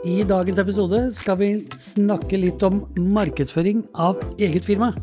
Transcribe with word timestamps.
I 0.00 0.22
dagens 0.24 0.56
episode 0.56 0.98
skal 1.12 1.36
vi 1.36 1.46
snakke 1.76 2.38
litt 2.40 2.62
om 2.64 2.78
markedsføring 3.12 3.82
av 4.00 4.16
eget 4.40 4.64
firma. 4.64 4.94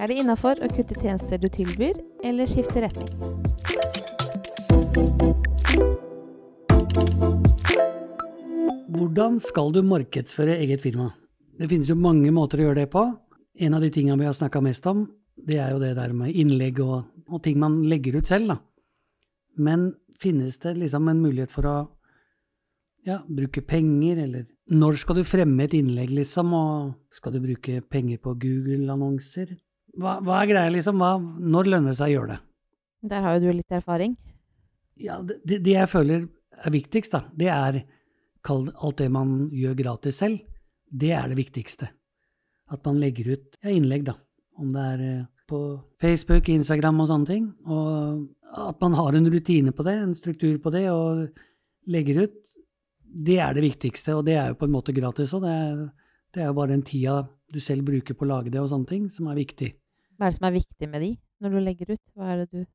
Er 0.00 0.08
det 0.08 0.22
innafor 0.22 0.62
å 0.64 0.70
kutte 0.72 0.96
tjenester 0.96 1.36
du 1.42 1.50
tilbyr, 1.52 1.98
eller 2.24 2.48
skifte 2.48 2.80
retning? 2.80 3.10
Hvordan 8.88 9.36
skal 9.44 9.74
du 9.76 9.82
markedsføre 9.84 10.56
eget 10.62 10.80
firma? 10.80 11.10
Det 11.60 11.68
finnes 11.68 11.92
jo 11.92 11.98
mange 12.00 12.32
måter 12.32 12.62
å 12.62 12.70
gjøre 12.70 12.86
det 12.86 12.92
på. 12.96 13.04
En 13.60 13.76
av 13.76 13.84
de 13.84 13.92
tingene 13.92 14.16
vi 14.22 14.30
har 14.30 14.38
snakka 14.38 14.64
mest 14.64 14.88
om, 14.88 15.04
det 15.36 15.60
er 15.60 15.76
jo 15.76 15.82
det 15.84 15.92
der 16.00 16.16
med 16.16 16.32
innlegg 16.32 16.80
og, 16.80 17.04
og 17.28 17.44
ting 17.44 17.60
man 17.60 17.82
legger 17.84 18.16
ut 18.22 18.32
selv, 18.32 18.54
da. 18.54 18.58
Men 19.60 19.90
finnes 20.16 20.56
det 20.64 20.78
liksom 20.80 21.12
en 21.12 21.20
mulighet 21.20 21.52
for 21.52 21.68
å 21.68 21.76
ja, 23.08 23.18
bruke 23.24 23.62
penger, 23.64 24.22
eller 24.26 24.46
når 24.68 25.00
skal 25.00 25.18
du 25.18 25.24
fremme 25.24 25.64
et 25.64 25.74
innlegg, 25.78 26.12
liksom, 26.12 26.52
og 26.56 27.14
skal 27.14 27.34
du 27.34 27.40
bruke 27.42 27.80
penger 27.88 28.20
på 28.20 28.34
Google-annonser? 28.42 29.54
Hva, 29.98 30.18
hva, 30.24 30.42
er 30.42 30.50
greia, 30.52 30.72
liksom? 30.74 31.00
Hva, 31.00 31.14
når 31.18 31.70
lønner 31.72 31.94
det 31.94 32.00
seg 32.00 32.12
å 32.12 32.16
gjøre 32.18 32.34
det? 32.34 32.40
Der 33.08 33.24
har 33.24 33.36
jo 33.36 33.46
du 33.46 33.60
litt 33.60 33.78
erfaring. 33.78 34.18
Ja, 34.98 35.20
det, 35.22 35.62
det 35.64 35.74
jeg 35.74 35.90
føler 35.90 36.26
er 36.58 36.74
viktigst, 36.74 37.14
da, 37.14 37.24
det 37.38 37.50
er 37.54 37.80
alt 38.48 39.00
det 39.00 39.08
man 39.12 39.48
gjør 39.52 39.76
gratis 39.78 40.20
selv. 40.22 40.40
Det 40.88 41.12
er 41.12 41.28
det 41.30 41.38
viktigste. 41.38 41.90
At 42.72 42.84
man 42.86 43.00
legger 43.00 43.34
ut 43.34 43.58
ja, 43.62 43.72
innlegg, 43.72 44.06
da. 44.08 44.16
Om 44.58 44.72
det 44.74 44.86
er 44.94 45.04
eh, 45.04 45.26
på 45.48 45.60
Facebook, 46.00 46.48
Instagram 46.52 47.02
og 47.04 47.10
sånne 47.10 47.28
ting. 47.28 47.46
Og 47.68 48.68
at 48.68 48.80
man 48.84 48.96
har 48.98 49.16
en 49.16 49.28
rutine 49.32 49.72
på 49.72 49.84
det, 49.86 49.96
en 50.00 50.16
struktur 50.16 50.58
på 50.62 50.72
det, 50.74 50.86
og 50.92 51.28
legger 51.88 52.24
ut. 52.26 52.38
Det 53.08 53.38
er 53.40 53.56
det 53.56 53.64
viktigste, 53.64 54.16
og 54.18 54.24
det 54.26 54.36
er 54.38 54.52
jo 54.52 54.58
på 54.60 54.68
en 54.68 54.74
måte 54.74 54.94
gratis 54.96 55.32
òg. 55.36 55.46
Det, 55.46 55.90
det, 56.34 56.42
er 56.42 56.50
jo 56.50 56.56
bare 56.58 56.74
den 56.74 56.84
tida 56.86 57.20
du 57.48 57.60
selv 57.64 57.86
bruker 57.88 58.16
på 58.16 58.26
å 58.26 58.32
lage 58.32 58.52
det 58.52 58.60
og 58.60 58.68
sånne 58.72 58.90
ting, 58.90 59.06
som 59.12 59.30
er 59.30 59.38
viktig. 59.40 59.72
Hva 60.18 60.28
er 60.28 60.34
det 60.34 60.38
som 60.38 60.48
er 60.48 60.56
viktig 60.58 60.90
med 60.90 61.04
de, 61.04 61.12
når 61.42 61.54
du 61.54 61.60
legger 61.62 61.94
ut? 61.94 62.02
Hva 62.14 62.32
er 62.32 62.42
det 62.42 62.48
du 62.52 62.66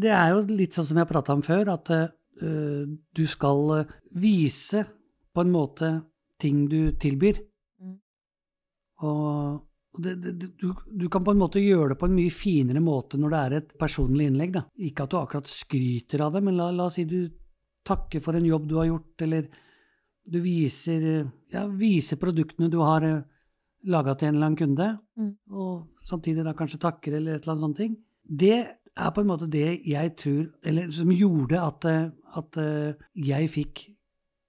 Det 0.00 0.12
er 0.14 0.32
jo 0.32 0.44
litt 0.48 0.76
sånn 0.76 0.88
som 0.88 1.00
jeg 1.02 1.10
prata 1.10 1.36
om 1.36 1.44
før, 1.46 1.74
at 1.74 1.90
uh, 1.92 2.84
du 2.88 3.24
skal 3.28 3.74
uh, 3.82 3.96
vise 4.16 4.84
på 5.30 5.44
en 5.44 5.52
måte 5.52 5.90
ting 6.40 6.64
du 6.70 6.92
tilbyr. 6.98 7.42
Mm. 7.82 7.98
Og 9.06 10.00
det, 10.00 10.14
det, 10.22 10.32
du, 10.56 10.72
du, 10.86 11.08
kan 11.08 11.24
på 11.24 11.34
en 11.34 11.40
måte 11.40 11.62
gjøre 11.62 11.92
det 11.92 12.00
på 12.00 12.08
en 12.08 12.16
mye 12.16 12.32
finere 12.32 12.82
måte 12.82 13.18
når 13.18 13.32
det 13.32 13.40
er 13.40 13.56
et 13.58 13.72
personlig 13.78 14.30
innlegg. 14.30 14.54
Da. 14.56 14.64
Ikke 14.86 15.04
at 15.04 15.12
du 15.12 15.18
akkurat 15.20 15.50
skryter 15.50 16.24
av 16.24 16.36
det, 16.36 16.44
men 16.46 16.56
la, 16.58 16.70
la 16.74 16.86
oss 16.88 16.98
si 16.98 17.06
du 17.10 17.24
takker 17.90 18.22
for 18.24 18.38
en 18.38 18.48
jobb 18.48 18.70
du 18.70 18.78
har 18.80 18.88
gjort, 18.88 19.26
eller 19.26 19.50
du 20.30 20.40
viser, 20.44 21.06
ja, 21.52 21.66
viser 21.66 22.20
produktene 22.20 22.70
du 22.70 22.78
har 22.82 23.06
eh, 23.06 23.22
laga 23.90 24.14
til 24.14 24.30
en 24.30 24.36
eller 24.36 24.50
annen 24.50 24.60
kunde, 24.60 24.90
mm. 25.16 25.32
og 25.56 26.04
samtidig 26.04 26.44
da 26.46 26.54
kanskje 26.56 26.82
takker 26.82 27.16
eller 27.16 27.38
et 27.38 27.44
eller 27.44 27.54
annet 27.54 27.66
sånt 27.66 27.80
ting. 27.80 27.96
Det 28.22 28.58
er 28.60 29.14
på 29.14 29.22
en 29.22 29.30
måte 29.30 29.48
det 29.50 29.80
jeg 29.86 30.12
tror 30.18 30.42
Eller 30.66 30.90
som 30.92 31.10
gjorde 31.14 31.62
at, 31.62 31.86
eh, 31.88 32.10
at 32.36 32.58
uh, 32.58 32.92
jeg 33.14 33.50
fikk 33.50 33.82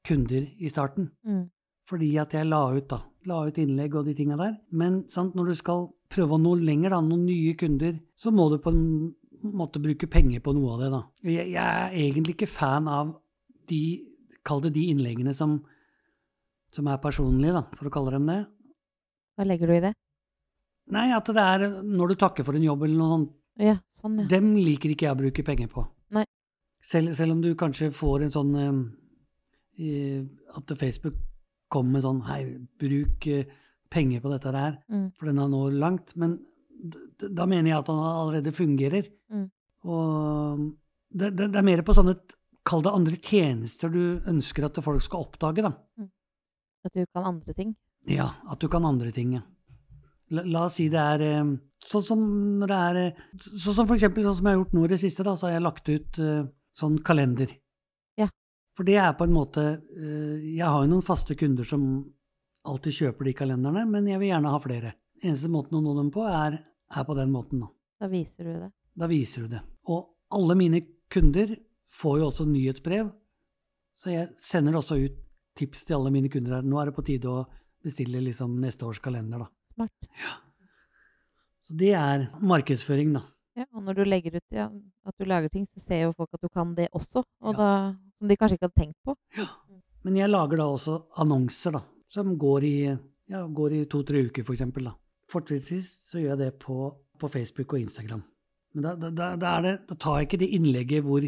kunder 0.08 0.48
i 0.58 0.70
starten. 0.70 1.12
Mm. 1.26 1.46
Fordi 1.90 2.16
at 2.18 2.34
jeg 2.34 2.50
la 2.50 2.62
ut, 2.74 2.88
da. 2.90 3.02
La 3.30 3.44
ut 3.46 3.58
innlegg 3.62 3.96
og 3.96 4.06
de 4.06 4.16
tinga 4.18 4.38
der. 4.40 4.56
Men 4.72 5.04
sant, 5.10 5.36
når 5.36 5.52
du 5.52 5.56
skal 5.60 5.88
prøve 6.12 6.38
å 6.38 6.42
nå 6.42 6.56
lenger, 6.62 6.94
da, 6.94 7.02
noen 7.06 7.26
nye 7.28 7.54
kunder, 7.60 8.00
så 8.18 8.34
må 8.34 8.50
du 8.50 8.58
på 8.62 8.74
en 8.74 9.12
måte 9.54 9.82
bruke 9.82 10.10
penger 10.10 10.42
på 10.42 10.54
noe 10.58 10.74
av 10.74 10.82
det, 10.82 10.90
da. 10.94 11.02
Jeg, 11.30 11.52
jeg 11.54 11.86
er 11.86 11.98
egentlig 12.02 12.36
ikke 12.38 12.50
fan 12.50 12.90
av 12.90 13.14
de 13.72 13.84
Kall 14.42 14.58
det 14.64 14.72
de 14.74 14.88
innleggene 14.90 15.36
som, 15.38 15.60
som 16.74 16.88
er 16.90 16.98
personlige, 16.98 17.54
da, 17.54 17.60
for 17.78 17.86
å 17.86 17.92
kalle 17.94 18.16
dem 18.16 18.24
det. 18.26 18.40
Hva 19.38 19.46
legger 19.46 19.70
du 19.70 19.76
i 19.76 19.84
det? 19.84 19.92
Nei, 20.98 21.04
at 21.14 21.30
det 21.30 21.44
er 21.44 21.66
når 21.86 22.10
du 22.10 22.16
takker 22.24 22.48
for 22.48 22.58
en 22.58 22.66
jobb 22.66 22.88
eller 22.88 22.98
noe 22.98 23.12
sånt. 23.12 23.36
Ja, 23.62 23.76
sånn, 24.00 24.18
ja. 24.24 24.26
Dem 24.32 24.56
liker 24.58 24.90
ikke 24.90 25.06
jeg 25.06 25.14
å 25.14 25.20
bruke 25.20 25.46
penger 25.46 25.70
på. 25.70 25.86
Nei. 26.18 26.26
Selv, 26.82 27.14
selv 27.14 27.36
om 27.36 27.44
du 27.44 27.52
kanskje 27.60 27.92
får 27.94 28.26
en 28.26 28.34
sånn 28.34 28.58
um, 28.58 28.82
at 30.58 30.74
Facebook 30.80 31.20
kommer 31.72 31.98
med 31.98 32.06
sånn 32.06 32.22
Hei, 32.28 32.42
bruk 32.82 33.28
eh, 33.32 33.50
penger 33.92 34.24
på 34.24 34.32
dette 34.34 34.52
her, 34.56 34.76
mm. 34.92 35.08
for 35.18 35.30
den 35.30 35.40
har 35.40 35.50
nå 35.52 35.62
langt. 35.78 36.16
Men 36.20 36.40
da 37.22 37.48
mener 37.48 37.72
jeg 37.72 37.80
at 37.80 37.92
han 37.92 38.02
allerede 38.02 38.56
fungerer. 38.56 39.08
Mm. 39.32 39.48
Og 39.88 40.66
det, 41.12 41.32
det, 41.36 41.48
det, 41.48 41.58
er 41.60 41.68
mer 41.68 41.84
på 41.86 41.96
sånne 41.96 42.18
Kall 42.68 42.84
det 42.86 42.94
andre 42.94 43.18
tjenester 43.18 43.90
du 43.90 44.22
ønsker 44.30 44.68
at 44.68 44.78
folk 44.86 45.02
skal 45.02 45.26
oppdage, 45.26 45.64
da. 45.66 45.74
Mm. 45.98 46.12
At 46.86 46.94
du 46.98 47.06
kan 47.06 47.26
andre 47.30 47.56
ting? 47.58 47.74
Ja, 48.10 48.28
at 48.50 48.62
du 48.62 48.70
kan 48.72 48.86
andre 48.86 49.12
ting, 49.14 49.36
ja. 49.38 49.42
La, 50.32 50.46
la 50.48 50.66
oss 50.70 50.78
si 50.80 50.86
det 50.90 51.02
er 51.02 51.24
eh, 51.26 51.50
sånn 51.84 52.06
som 52.06 52.22
når 52.62 52.72
det 52.72 52.78
er 52.82 53.00
eh, 53.02 53.24
Sånn 53.42 53.76
som 53.76 53.88
for 53.90 53.98
eksempel 53.98 54.24
sånn 54.24 54.38
som 54.38 54.48
jeg 54.48 54.56
har 54.56 54.62
gjort 54.62 54.78
nå 54.78 54.86
i 54.86 54.92
det 54.94 55.02
siste, 55.02 55.26
da, 55.28 55.34
så 55.36 55.50
har 55.50 55.58
jeg 55.58 55.66
lagt 55.66 55.90
ut 55.92 56.20
uh, 56.24 56.46
sånn 56.78 57.02
kalender. 57.06 57.52
For 58.78 58.88
det 58.88 58.96
er 59.04 59.12
på 59.20 59.28
en 59.28 59.34
måte 59.36 59.62
uh, 59.84 60.38
Jeg 60.42 60.64
har 60.64 60.86
jo 60.86 60.90
noen 60.90 61.06
faste 61.06 61.36
kunder 61.38 61.68
som 61.68 61.84
alltid 62.68 62.96
kjøper 62.96 63.28
de 63.28 63.34
kalenderne, 63.36 63.84
men 63.90 64.08
jeg 64.10 64.22
vil 64.22 64.32
gjerne 64.32 64.54
ha 64.54 64.60
flere. 64.62 64.94
Eneste 65.22 65.50
måten 65.54 65.80
å 65.80 65.82
nå 65.84 65.96
dem 65.98 66.12
på, 66.14 66.24
er, 66.30 66.60
er 66.94 67.06
på 67.08 67.16
den 67.18 67.34
måten. 67.34 67.64
Da. 67.66 67.70
da 68.06 68.10
viser 68.12 68.48
du 68.48 68.52
det? 68.54 68.70
Da 69.02 69.10
viser 69.10 69.46
du 69.46 69.56
det. 69.56 69.62
Og 69.90 70.34
alle 70.38 70.58
mine 70.58 70.82
kunder 71.12 71.56
får 71.92 72.22
jo 72.22 72.30
også 72.30 72.48
nyhetsbrev, 72.50 73.12
så 73.98 74.14
jeg 74.14 74.30
sender 74.40 74.78
også 74.80 74.98
ut 75.02 75.18
tips 75.60 75.84
til 75.86 75.98
alle 75.98 76.14
mine 76.14 76.32
kunder 76.32 76.58
her. 76.58 76.66
Nå 76.66 76.80
er 76.80 76.90
det 76.90 76.96
på 76.96 77.04
tide 77.06 77.30
å 77.30 77.44
bestille 77.84 78.22
liksom 78.24 78.56
neste 78.62 78.88
års 78.88 79.02
kalender, 79.04 79.44
da. 79.44 79.50
Smart. 79.76 80.10
Ja. 80.22 80.38
Så 81.62 81.76
det 81.78 81.92
er 81.98 82.26
markedsføring, 82.40 83.14
da. 83.18 83.26
Ja, 83.60 83.66
og 83.76 83.84
når 83.84 84.00
du 84.00 84.04
legger 84.08 84.38
ut 84.40 84.56
ja, 84.56 84.70
at 85.08 85.18
du 85.20 85.28
lager 85.28 85.52
ting, 85.52 85.68
så 85.76 85.84
ser 85.84 86.06
jo 86.06 86.16
folk 86.16 86.32
at 86.38 86.44
du 86.46 86.50
kan 86.50 86.72
det 86.78 86.88
også. 86.96 87.26
Og 87.44 87.52
ja. 87.52 87.58
da, 87.60 87.70
som 88.18 88.32
de 88.32 88.38
kanskje 88.40 88.58
ikke 88.58 88.70
hadde 88.70 88.80
tenkt 88.80 89.00
på. 89.06 89.16
Ja. 89.38 89.50
Men 90.08 90.18
jeg 90.18 90.32
lager 90.32 90.62
da 90.62 90.68
også 90.72 90.98
annonser, 91.22 91.76
da, 91.78 91.84
som 92.12 92.34
går 92.40 92.66
i, 92.66 92.76
ja, 93.32 93.44
i 93.46 93.86
to-tre 93.92 94.26
uker. 94.30 94.48
For 94.48 94.92
Fortrinnsvis 95.32 95.92
så 96.10 96.20
gjør 96.20 96.34
jeg 96.34 96.42
det 96.42 96.52
på, 96.60 96.78
på, 97.20 97.30
Facebook 97.32 97.76
og 97.76 97.84
Instagram. 97.84 98.24
Men 98.74 98.88
da, 98.88 98.96
da, 98.96 99.12
da, 99.36 99.54
det, 99.64 99.76
da, 99.88 99.96
tar 99.96 100.20
jeg 100.20 100.30
ikke 100.30 100.42
det 100.42 100.50
innlegget 100.58 101.06
hvor, 101.06 101.28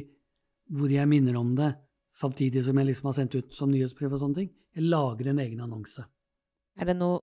hvor, 0.69 0.91
jeg 0.91 1.09
minner 1.09 1.38
om 1.40 1.53
det, 1.57 1.74
samtidig 2.09 2.63
som 2.66 2.78
jeg 2.79 2.91
liksom 2.91 3.09
har 3.09 3.18
sendt 3.18 3.35
ut 3.35 3.56
som 3.56 3.72
nyhetsbrev 3.72 4.13
og 4.13 4.22
sånne 4.22 4.41
ting. 4.41 4.51
Jeg 4.74 4.90
lager 4.90 5.29
en 5.29 5.41
egen 5.44 5.62
annonse. 5.66 6.06
Er 6.79 6.90
det 6.90 6.97
noe 6.97 7.22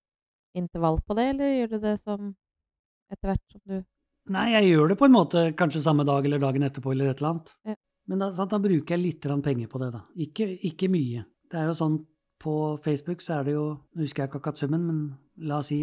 intervall 0.57 1.01
på 1.07 1.17
det, 1.19 1.29
eller 1.35 1.55
gjør 1.55 1.73
du 1.73 1.79
det 1.83 1.97
som 2.03 2.35
etter 3.11 3.33
hvert 3.33 3.55
som 3.55 3.63
du 3.67 3.81
Nei, 4.31 4.51
jeg 4.53 4.69
gjør 4.69 4.93
det 4.93 4.97
på 5.01 5.07
en 5.09 5.15
måte 5.15 5.41
kanskje 5.59 5.81
samme 5.83 6.05
dag 6.07 6.27
eller 6.29 6.39
dagen 6.39 6.63
etterpå 6.63 6.93
eller 6.93 7.09
et 7.11 7.19
eller 7.19 7.31
annet. 7.33 7.49
Ja. 7.67 7.75
Men 8.11 8.21
da, 8.23 8.29
sant, 8.37 8.53
da, 8.53 8.61
bruker 8.63 8.95
jeg 8.95 9.03
litt 9.03 9.27
penger 9.43 9.71
på 9.71 9.81
det, 9.81 9.89
da. 9.95 10.03
Ikke, 10.23 10.47
ikke, 10.69 10.91
mye. 10.93 11.25
Det 11.51 11.59
er 11.59 11.71
jo 11.71 11.77
sånn 11.79 11.97
på 12.41 12.55
Facebook 12.85 13.25
så 13.25 13.41
er 13.41 13.49
det 13.49 13.55
jo 13.57 13.65
Nå 13.93 14.05
husker 14.05 14.23
jeg 14.23 14.31
ikke 14.31 14.41
akkurat 14.41 14.61
summen, 14.61 14.85
men 14.87 15.01
la 15.49 15.59
oss 15.61 15.73
si 15.73 15.81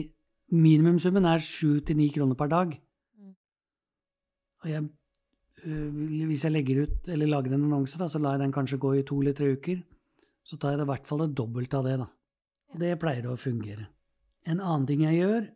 minimumssummen 0.54 1.28
er 1.28 1.44
sju 1.44 1.82
til 1.86 2.00
ni 2.00 2.08
kroner 2.14 2.38
per 2.40 2.52
dag. 2.54 2.78
Mm. 3.18 3.34
Og 4.64 4.72
jeg, 4.72 4.86
hvis 5.64 6.46
jeg 6.46 6.54
legger 6.54 6.84
ut 6.86 7.10
eller 7.10 7.30
lager 7.30 7.56
en 7.56 7.66
annonse, 7.66 7.98
da, 7.98 8.08
så 8.08 8.22
lar 8.22 8.38
jeg 8.38 8.46
den 8.46 8.56
kanskje 8.56 8.80
gå 8.82 8.94
i 8.98 9.06
to 9.08 9.20
eller 9.22 9.34
tre 9.38 9.50
uker. 9.58 9.82
Så 10.48 10.58
tar 10.58 10.74
jeg 10.74 10.82
det 10.82 10.88
i 10.88 10.92
hvert 10.92 11.08
fall 11.08 11.24
det 11.26 11.36
dobbelte 11.36 11.80
av 11.80 11.88
det, 11.88 11.98
da. 12.04 12.08
Det 12.78 12.98
pleier 13.02 13.28
å 13.32 13.40
fungere. 13.40 13.88
En 14.48 14.62
annen 14.62 14.86
ting 14.88 15.04
jeg 15.04 15.20
gjør, 15.20 15.48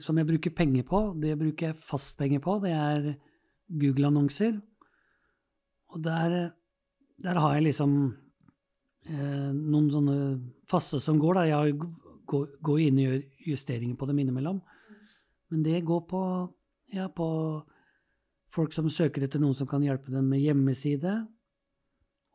som 0.00 0.18
jeg 0.18 0.28
bruker 0.28 0.54
penger 0.56 0.86
på, 0.88 1.00
det 1.20 1.36
bruker 1.40 1.70
jeg 1.70 1.80
fastpenger 1.80 2.42
på, 2.44 2.58
det 2.64 2.72
er 2.76 3.08
Google-annonser. 3.68 4.58
Og 5.92 6.02
der, 6.04 6.52
der, 7.20 7.40
har 7.40 7.56
jeg 7.56 7.66
liksom 7.68 7.94
eh, 9.08 9.50
noen 9.52 9.90
sånne 9.92 10.16
faste 10.68 11.00
som 11.00 11.20
går, 11.20 11.40
da. 11.40 11.44
Jeg 11.50 11.76
går, 12.28 12.46
går 12.64 12.84
inn 12.86 13.00
og 13.00 13.06
gjør 13.06 13.22
justeringer 13.52 13.98
på 14.00 14.08
dem 14.08 14.22
innimellom. 14.22 14.62
Men 15.52 15.64
det 15.66 15.84
går 15.88 16.04
på, 16.08 16.22
ja, 16.96 17.08
på 17.12 17.28
folk 18.52 18.74
som 18.74 18.90
søker 18.92 19.24
etter 19.24 19.40
noen 19.42 19.56
som 19.56 19.68
kan 19.68 19.84
hjelpe 19.84 20.12
dem 20.12 20.28
med 20.28 20.42
hjemmeside, 20.42 21.14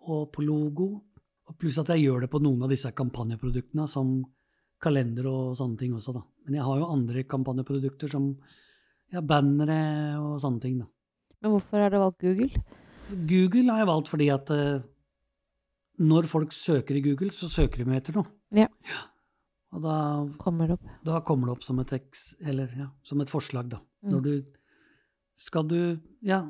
og 0.08 0.31
på 0.34 0.46
logo. 0.46 0.90
Og 1.48 1.56
pluss 1.60 1.78
at 1.80 1.92
jeg 1.94 2.08
gjør 2.08 2.25
det 2.25 2.31
på 2.31 2.42
noen 2.44 2.66
av 2.66 2.74
disse 2.74 2.90
kampanjeproduktene, 2.96 3.86
som 3.88 4.19
kalender 4.84 5.30
og 5.30 5.56
sånne 5.58 5.80
ting 5.80 5.94
også, 5.98 6.14
da. 6.18 6.24
Men 6.48 6.60
jeg 6.60 6.68
har 6.68 6.81
jo 6.81 6.92
andre 6.94 7.24
kampanjeprodukter 7.30 8.12
som 8.12 8.28
ja, 9.14 9.24
bannere 9.24 9.80
og 10.19 10.38
sånne 10.44 10.64
ting, 10.64 10.78
da. 10.81 10.90
Men 11.42 11.54
hvorfor 11.54 11.81
har 11.81 11.94
du 11.94 12.00
valgt 12.02 12.24
Google? 12.25 12.63
Google 13.30 13.72
har 13.72 13.84
jeg 13.84 13.90
valgt 13.92 14.12
fordi 14.12 14.28
at 14.34 14.52
uh, 14.52 14.84
når 16.02 16.28
folk 16.30 16.54
søker 16.54 16.98
i 16.98 17.04
Google, 17.06 17.31
så 17.34 17.50
søker 17.50 17.84
de 17.84 17.96
etter 17.98 18.18
noe. 18.18 18.30
Ja. 18.56 18.68
ja. 18.90 19.04
Og 19.75 19.84
da 19.84 19.98
kommer. 20.42 20.75
Da 21.06 21.22
kommer 21.25 21.50
det 21.50 21.58
opp 21.58 21.66
som 21.66 21.80
et, 21.84 21.94
eller, 22.42 22.72
ja, 22.78 22.90
som 23.06 23.22
et 23.24 23.31
forslag, 23.31 23.70
da. 23.72 23.81
Mm. 24.06 24.12
Når 24.13 24.25
du 24.25 24.34
Skal 25.38 25.68
du 25.69 25.80
ja, 26.25 26.42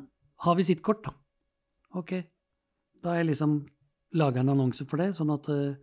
ha 0.45 0.53
visittkort, 0.55 1.03
da. 1.07 1.13
Ok. 1.99 2.13
Da 3.01 3.11
har 3.11 3.21
jeg 3.21 3.31
liksom 3.33 3.59
laga 4.17 4.41
en 4.41 4.53
annonse 4.53 4.87
for 4.87 5.01
det, 5.01 5.11
sånn 5.17 5.33
at 5.35 5.49
uh, 5.51 5.75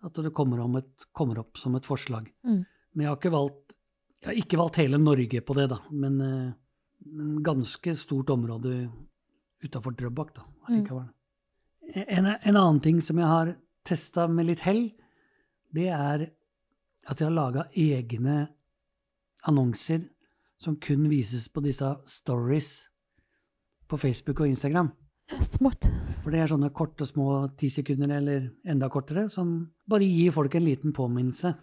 At 0.00 0.16
det 0.16 0.32
kommer, 0.32 0.62
om 0.64 0.78
et, 0.78 1.04
kommer 1.12 1.42
opp 1.42 1.58
som 1.60 1.74
et 1.76 1.84
forslag. 1.84 2.30
Mm. 2.48 2.62
Men 2.64 3.04
jeg 3.04 3.10
har 3.10 3.18
ikke 3.18 3.34
valgt, 3.34 3.74
jeg 4.22 4.28
har 4.30 4.38
ikke 4.40 4.58
valgt 4.60 4.78
hele 4.80 4.96
Norge 4.96 5.42
på 5.44 5.56
det, 5.58 5.66
da. 5.68 5.76
Men, 5.92 6.16
et 6.24 6.54
men 7.04 7.42
ganske 7.44 7.92
stort 7.94 8.32
område 8.32 8.88
utafor 9.60 9.92
Drøbak, 9.92 10.32
da. 10.38 10.46
allikevel. 10.68 11.10
En, 11.90 12.30
en 12.32 12.56
annen 12.56 12.80
ting 12.80 13.02
som 13.04 13.20
jeg 13.20 13.28
har 13.28 13.52
testa 13.84 14.24
med 14.28 14.48
litt 14.48 14.64
hell, 14.64 14.86
det 15.76 15.90
er 15.92 16.30
at 17.10 17.20
jeg 17.20 17.28
har 17.28 17.36
laga 17.36 17.66
egne 17.76 18.38
annonser 19.48 20.06
som 20.60 20.76
kun 20.76 21.08
vises 21.08 21.48
på 21.48 21.62
disse 21.64 21.88
stories 22.08 22.70
på 23.88 23.98
Facebook 23.98 24.42
og 24.42 24.50
Instagram. 24.52 24.90
Smart. 25.46 25.86
For 26.20 26.34
det 26.34 26.42
er 26.42 26.50
sånne 26.50 26.72
korte, 26.74 27.06
små 27.06 27.48
ti 27.58 27.70
sekunder 27.72 28.12
eller 28.18 28.50
enda 28.68 28.90
kortere, 28.92 29.28
som 29.30 29.70
bare 29.88 30.06
gir 30.06 30.34
folk 30.34 30.54
en 30.58 30.66
liten 30.66 30.94
påminnelse. 30.94 31.54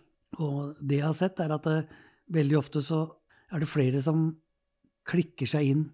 Og 0.44 0.80
det 0.82 1.02
jeg 1.02 1.08
har 1.08 1.18
sett, 1.18 1.40
er 1.44 1.54
at 1.56 1.68
det, 1.68 1.78
veldig 2.34 2.58
ofte 2.60 2.82
så 2.84 3.06
er 3.54 3.64
det 3.64 3.70
flere 3.72 4.02
som 4.04 4.28
klikker 5.08 5.48
seg 5.48 5.70
inn 5.72 5.86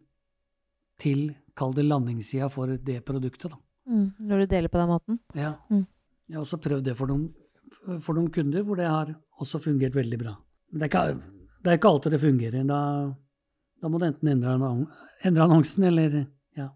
til, 1.02 1.34
kall 1.58 1.74
det 1.76 1.86
landingssida 1.86 2.48
for 2.50 2.72
det 2.82 3.02
produktet, 3.06 3.54
da. 3.54 3.60
Mm. 3.90 4.08
Når 4.30 4.42
du 4.42 4.52
deler 4.54 4.72
på 4.72 4.80
den 4.80 4.90
måten. 4.90 5.20
Ja. 5.38 5.54
Mm. 5.70 5.84
Jeg 6.30 6.38
har 6.40 6.46
også 6.46 6.62
prøvd 6.64 6.88
det 6.88 6.96
for 6.98 7.12
noen, 7.12 7.28
for 8.00 8.16
noen 8.16 8.32
kunder, 8.34 8.64
hvor 8.66 8.80
det 8.80 8.88
har 8.88 9.12
også 9.44 9.60
fungert 9.62 9.98
veldig 9.98 10.20
bra. 10.22 10.38
Men 10.72 10.82
det 10.82 10.88
er 10.88 10.94
ikke, 10.94 11.43
det 11.64 11.72
er 11.72 11.78
ikke 11.80 11.90
alltid 11.94 12.12
det 12.16 12.22
fungerer. 12.22 12.64
Da, 12.68 12.80
da 13.82 13.90
må 13.92 14.00
du 14.02 14.06
enten 14.10 14.30
endre, 14.34 14.54
endre 15.24 15.46
annonsen, 15.48 15.86
eller 15.88 16.18
ja. 16.58 16.68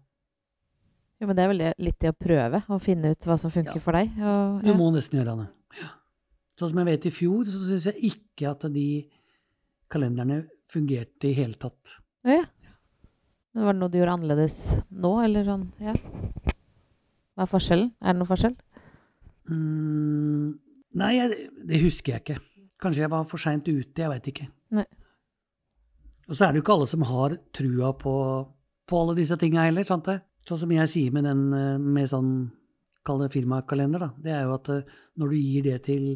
Jo, 1.20 1.26
men 1.28 1.36
det 1.36 1.44
er 1.44 1.52
vel 1.52 1.62
litt 1.84 1.98
det 2.00 2.12
å 2.14 2.16
prøve, 2.16 2.62
å 2.72 2.78
finne 2.82 3.12
ut 3.12 3.28
hva 3.28 3.36
som 3.40 3.52
funker 3.52 3.76
Ja. 3.80 3.84
for 3.84 3.92
deg. 3.98 4.12
Og, 4.18 4.62
Du 4.64 4.72
må 4.78 4.90
nesten 4.94 5.20
gjøre 5.20 5.36
det. 5.42 5.48
Ja. 5.82 5.90
Sånn 6.58 6.70
som 6.72 6.78
jeg 6.82 6.88
vet 6.92 7.06
i 7.06 7.14
fjor, 7.14 7.44
så 7.46 7.64
syns 7.68 7.86
jeg 7.92 8.12
ikke 8.12 8.50
at 8.50 8.66
de 8.72 8.86
kalenderne 9.90 10.46
fungerte 10.68 11.30
i 11.30 11.34
hele 11.36 11.54
tatt. 11.60 11.98
Ja. 12.24 12.42
Men 13.54 13.64
var 13.64 13.72
det 13.72 13.80
noe 13.80 13.88
du 13.92 13.98
gjorde 13.98 14.14
annerledes 14.18 14.56
nå, 14.92 15.12
eller 15.24 15.44
sånn? 15.46 15.68
Ja. 15.80 15.94
Hva 17.38 17.44
er 17.46 17.52
forskjellen? 17.52 17.92
Er 18.02 18.12
det 18.12 18.18
noen 18.20 18.28
forskjell? 18.32 18.56
Mm, 19.48 20.58
nei, 21.00 21.12
jeg, 21.16 21.48
det 21.66 21.80
husker 21.82 22.14
jeg 22.16 22.24
ikke. 22.24 22.38
Kanskje 22.82 23.04
jeg 23.06 23.10
var 23.10 23.24
for 23.30 23.42
seint 23.42 23.66
ute, 23.68 24.02
jeg 24.02 24.10
veit 24.12 24.28
ikke. 24.30 24.48
Nei. 24.76 24.84
Og 26.28 26.36
så 26.36 26.44
er 26.44 26.52
det 26.52 26.60
jo 26.60 26.64
ikke 26.66 26.74
alle 26.76 26.88
som 26.90 27.04
har 27.08 27.36
trua 27.56 27.92
på, 27.96 28.14
på 28.88 29.02
alle 29.02 29.16
disse 29.16 29.36
tinga 29.40 29.64
heller, 29.64 29.86
sant 29.88 30.08
det? 30.10 30.18
Sånn 30.48 30.60
som 30.62 30.72
jeg 30.72 30.90
sier 30.92 31.12
med 31.14 31.24
den 31.28 31.44
eh, 31.56 31.76
med 31.80 32.08
sånn, 32.10 32.32
kall 33.04 33.22
det 33.22 33.30
firmakalender, 33.32 34.02
da. 34.02 34.10
Det 34.20 34.34
er 34.34 34.42
jo 34.44 34.56
at 34.58 34.68
eh, 34.74 34.98
når 35.20 35.32
du 35.32 35.38
gir 35.38 35.64
det 35.64 35.78
til, 35.86 36.10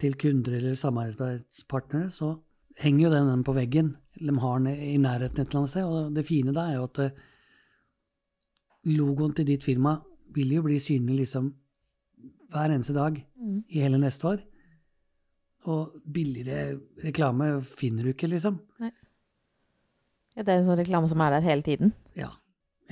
til 0.00 0.16
kunder 0.20 0.58
eller 0.58 0.76
samarbeidspartnere, 0.80 2.10
så 2.12 2.34
henger 2.82 3.06
jo 3.06 3.14
den, 3.14 3.44
på 3.46 3.54
veggen. 3.56 3.94
De 4.16 4.36
har 4.42 4.58
den 4.60 4.68
i 4.76 4.96
nærheten 5.00 5.40
et 5.40 5.48
eller 5.48 5.62
annet 5.62 5.72
sted. 5.72 5.88
Og 5.88 6.12
det 6.16 6.26
fine 6.28 6.52
da 6.56 6.66
er 6.68 6.76
jo 6.78 6.88
at 6.90 7.00
eh, 7.06 7.22
logoen 8.92 9.32
til 9.36 9.48
ditt 9.48 9.64
firma 9.64 9.96
vil 10.36 10.52
jo 10.58 10.66
bli 10.66 10.76
synlig 10.82 11.22
liksom 11.24 11.54
hver 12.52 12.72
eneste 12.76 12.94
dag 12.96 13.22
Mm. 13.36 13.64
i 13.68 13.80
hele 13.82 13.98
neste 14.00 14.24
år. 14.26 14.40
Og 15.66 15.96
billigere 16.14 16.76
reklame 17.02 17.50
finner 17.66 18.06
du 18.06 18.12
ikke, 18.12 18.30
liksom. 18.30 18.60
Ja, 20.36 20.44
det 20.44 20.52
er 20.52 20.60
en 20.60 20.68
sånn 20.68 20.78
reklame 20.78 21.08
som 21.10 21.22
er 21.24 21.34
der 21.34 21.46
hele 21.46 21.64
tiden. 21.66 21.94
Ja. 22.18 22.30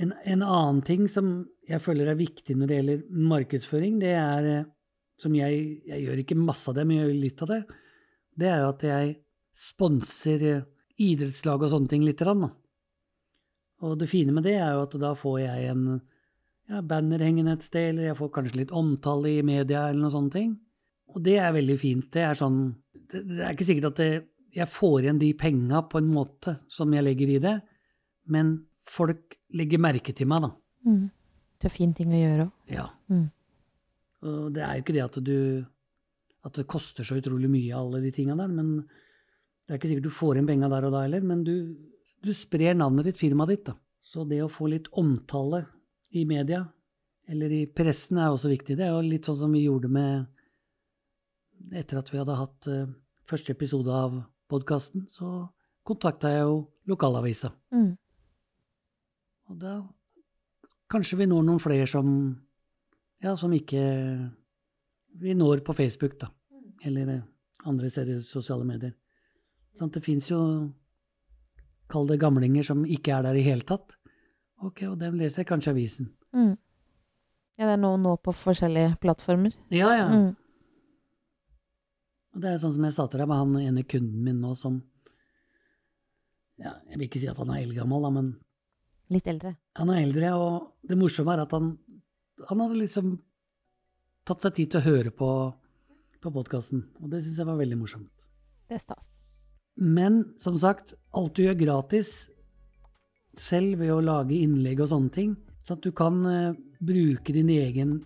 En, 0.01 0.11
en 0.27 0.43
annen 0.43 0.81
ting 0.83 1.05
som 1.11 1.45
jeg 1.69 1.79
føler 1.81 2.09
er 2.11 2.19
viktig 2.19 2.57
når 2.57 2.67
det 2.67 2.79
gjelder 2.79 3.03
markedsføring, 3.31 3.99
det 4.03 4.15
er 4.19 4.49
eh, 4.51 4.71
Som 5.15 5.31
jeg, 5.31 5.79
jeg 5.87 6.01
gjør 6.03 6.17
ikke 6.19 6.35
masse 6.35 6.67
av 6.67 6.75
det, 6.75 6.83
men 6.83 6.97
jeg 6.97 7.05
gjør 7.05 7.19
litt 7.21 7.41
av 7.45 7.51
det. 7.53 7.59
Det 8.35 8.47
er 8.51 8.57
jo 8.59 8.71
at 8.73 8.81
jeg 8.83 9.13
sponser 9.55 10.41
eh, 10.43 10.65
idrettslag 10.99 11.63
og 11.63 11.71
sånne 11.71 11.87
ting 11.93 12.03
lite 12.03 12.25
grann. 12.27 12.49
Og 13.79 13.93
det 14.01 14.09
fine 14.11 14.35
med 14.35 14.43
det 14.43 14.57
er 14.59 14.73
jo 14.75 14.81
at 14.83 14.97
da 14.99 15.13
får 15.15 15.37
jeg 15.45 15.69
en 15.71 15.85
ja, 16.67 16.81
banner 16.81 17.23
hengende 17.23 17.55
et 17.55 17.63
sted, 17.63 17.93
eller 17.93 18.09
jeg 18.09 18.19
får 18.19 18.33
kanskje 18.35 18.59
litt 18.59 18.75
omtale 18.75 19.37
i 19.37 19.45
media, 19.45 19.85
eller 19.87 20.01
noen 20.03 20.15
sånne 20.17 20.35
ting. 20.35 20.51
Og 21.13 21.21
det 21.23 21.35
er 21.39 21.53
veldig 21.55 21.75
fint. 21.79 22.07
Det 22.13 22.23
er 22.25 22.37
sånn 22.37 22.59
Det, 23.05 23.21
det 23.27 23.43
er 23.43 23.53
ikke 23.53 23.67
sikkert 23.67 23.91
at 23.91 23.99
det, 24.01 24.09
jeg 24.55 24.71
får 24.71 25.03
igjen 25.03 25.19
de 25.21 25.29
penga 25.37 25.83
på 25.91 25.99
en 25.99 26.07
måte 26.09 26.55
som 26.71 26.93
jeg 26.95 27.05
legger 27.05 27.33
i 27.35 27.41
det, 27.43 27.55
men 28.31 28.55
folk 28.81 29.35
legger 29.53 29.81
merke 29.83 30.13
til 30.15 30.29
meg, 30.31 30.47
da. 30.47 30.51
Mm. 30.87 31.05
Det 31.59 31.69
er 31.69 31.73
fin 31.73 31.93
ting 31.97 32.13
å 32.13 32.21
gjøre 32.21 32.45
òg. 32.47 32.53
Ja. 32.71 32.85
Mm. 33.11 33.27
Og 34.25 34.53
det 34.55 34.63
er 34.65 34.77
jo 34.77 34.85
ikke 34.85 34.95
det 34.95 35.03
at 35.05 35.19
du 35.27 35.37
at 36.45 36.59
det 36.59 36.67
koster 36.69 37.05
så 37.05 37.17
utrolig 37.17 37.49
mye, 37.49 37.73
alle 37.73 38.03
de 38.03 38.11
tinga 38.13 38.35
der, 38.37 38.51
men 38.53 38.75
det 39.65 39.73
er 39.73 39.79
ikke 39.79 39.89
sikkert 39.89 40.05
du 40.05 40.13
får 40.13 40.35
igjen 40.37 40.49
penga 40.51 40.69
der 40.69 40.85
og 40.85 40.93
da 40.93 41.01
heller, 41.07 41.23
men 41.25 41.41
du, 41.45 41.55
du 42.21 42.31
sprer 42.37 42.77
navnet 42.77 43.09
ditt, 43.09 43.21
firmaet 43.21 43.55
ditt, 43.55 43.63
da. 43.71 43.73
Så 44.05 44.27
det 44.29 44.43
å 44.43 44.51
få 44.51 44.69
litt 44.69 44.91
omtale 44.93 45.63
i 46.13 46.21
media, 46.29 46.61
eller 47.25 47.49
i 47.49 47.63
pressen, 47.65 48.19
er 48.21 48.29
også 48.29 48.51
viktig. 48.51 48.77
Det 48.77 48.85
er 48.85 48.93
jo 48.93 49.01
litt 49.01 49.25
sånn 49.25 49.39
som 49.39 49.55
vi 49.57 49.63
gjorde 49.63 49.89
med 49.89 50.27
Etter 51.75 51.99
at 51.99 52.11
vi 52.13 52.21
hadde 52.21 52.37
hatt 52.37 52.69
eh, 52.71 52.87
første 53.29 53.53
episode 53.55 53.91
av 53.91 54.17
podkasten, 54.51 55.07
så 55.09 55.47
kontakta 55.85 56.31
jeg 56.33 56.45
jo 56.45 56.57
lokalavisa. 56.89 57.51
Mm. 57.73 57.93
Og 59.49 59.61
da 59.61 59.75
kanskje 60.91 61.19
vi 61.21 61.29
når 61.29 61.45
noen 61.45 61.61
flere 61.61 61.87
som 61.89 62.09
ja, 63.23 63.33
som 63.35 63.53
ikke 63.55 63.81
vi 65.21 65.33
når 65.33 65.63
på 65.65 65.73
Facebook, 65.73 66.17
da. 66.21 66.29
Eller 66.85 67.11
eh, 67.15 67.27
andre 67.65 67.89
steder 67.89 68.21
sosiale 68.25 68.67
medier. 68.67 68.93
Sånn, 69.75 69.91
det 69.91 70.03
fins 70.05 70.31
jo 70.31 70.41
Kall 71.85 72.07
det 72.09 72.15
gamlinger 72.17 72.65
som 72.65 72.79
ikke 72.89 73.11
er 73.13 73.27
der 73.27 73.37
i 73.37 73.43
hele 73.45 73.61
tatt. 73.61 73.93
Ok, 74.65 74.79
og 74.89 74.95
dem 74.97 75.19
leser 75.19 75.43
jeg 75.43 75.49
kanskje 75.51 75.69
avisen. 75.75 76.07
Mm. 76.33 76.55
Ja, 77.59 77.67
det 77.67 77.75
er 77.75 77.81
noe 77.83 77.99
nå 78.01 78.15
på 78.25 78.33
forskjellige 78.33 78.95
plattformer. 79.03 79.53
Ja, 79.69 79.91
ja. 79.93 80.07
Mm. 80.09 80.31
Og 82.35 82.43
det 82.43 82.51
er 82.51 82.59
sånn 82.59 82.73
som 82.75 82.85
jeg 82.87 82.95
sa 82.97 83.05
til 83.07 83.21
deg 83.21 83.29
med 83.31 83.41
han 83.41 83.55
ene 83.61 83.85
kunden 83.87 84.25
min 84.25 84.41
nå 84.43 84.51
som 84.59 84.81
ja, 86.59 86.73
Jeg 86.89 86.97
vil 86.97 87.07
ikke 87.07 87.21
si 87.23 87.29
at 87.31 87.39
han 87.39 87.51
er 87.51 87.63
eldgammel, 87.63 88.03
da, 88.05 88.11
men 88.15 88.33
Litt 89.13 89.27
eldre. 89.29 89.51
Han 89.77 89.91
er 89.93 90.01
eldre, 90.01 90.31
og 90.33 90.87
det 90.89 90.97
morsomme 90.97 91.35
er 91.35 91.43
at 91.43 91.51
han, 91.53 91.75
han 92.49 92.61
hadde 92.63 92.79
liksom 92.79 93.11
tatt 94.25 94.41
seg 94.41 94.55
tid 94.57 94.71
til 94.73 94.81
å 94.81 94.87
høre 94.87 95.11
på, 95.13 95.29
på 96.23 96.31
podkasten, 96.33 96.87
og 97.03 97.11
det 97.11 97.19
syns 97.21 97.37
jeg 97.37 97.49
var 97.51 97.59
veldig 97.59 97.77
morsomt. 97.77 98.25
Det 98.65 98.79
er 98.79 98.81
stas. 98.81 99.11
Men 99.77 100.23
som 100.41 100.57
sagt, 100.57 100.95
alt 101.13 101.35
du 101.37 101.43
gjør 101.43 101.59
gratis, 101.59 102.15
selv 103.37 103.83
ved 103.83 103.93
å 103.93 104.01
lage 104.01 104.39
innlegg 104.39 104.81
og 104.81 104.89
sånne 104.89 105.13
ting, 105.13 105.35
så 105.61 105.75
at 105.75 105.85
du 105.85 105.91
kan 105.93 106.21
uh, 106.25 106.57
bruke 106.81 107.35
din 107.35 107.51
egen 107.53 107.99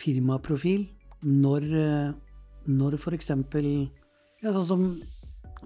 firmaprofil 0.00 0.86
når, 1.26 1.64
eh, 1.80 2.10
når 2.66 2.98
eksempel 3.14 3.66
ja, 4.42 4.52
Sånn 4.52 4.66
som 4.68 4.82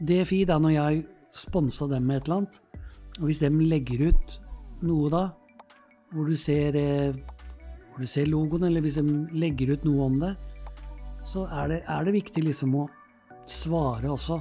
DFI, 0.01 0.45
da, 0.49 0.59
når 0.63 0.73
jeg 0.77 1.01
sponsa 1.37 1.89
dem 1.91 2.07
med 2.07 2.21
et 2.21 2.29
eller 2.29 2.43
annet, 2.43 2.61
og 3.19 3.27
hvis 3.29 3.41
de 3.43 3.51
legger 3.51 4.07
ut 4.11 4.37
noe 4.87 5.11
da, 5.13 5.25
hvor 6.15 6.31
du 6.31 6.37
ser, 6.39 6.77
eh, 6.79 7.17
hvor 7.91 8.05
du 8.05 8.09
ser 8.09 8.31
logoen, 8.31 8.65
eller 8.69 8.85
hvis 8.85 8.99
de 9.01 9.05
legger 9.37 9.75
ut 9.75 9.85
noe 9.89 10.07
om 10.07 10.17
det, 10.23 10.33
så 11.27 11.45
er 11.61 11.69
det, 11.69 11.81
er 11.89 12.07
det 12.07 12.17
viktig 12.17 12.45
liksom 12.47 12.79
å 12.81 12.87
svare 13.51 14.11
også 14.11 14.41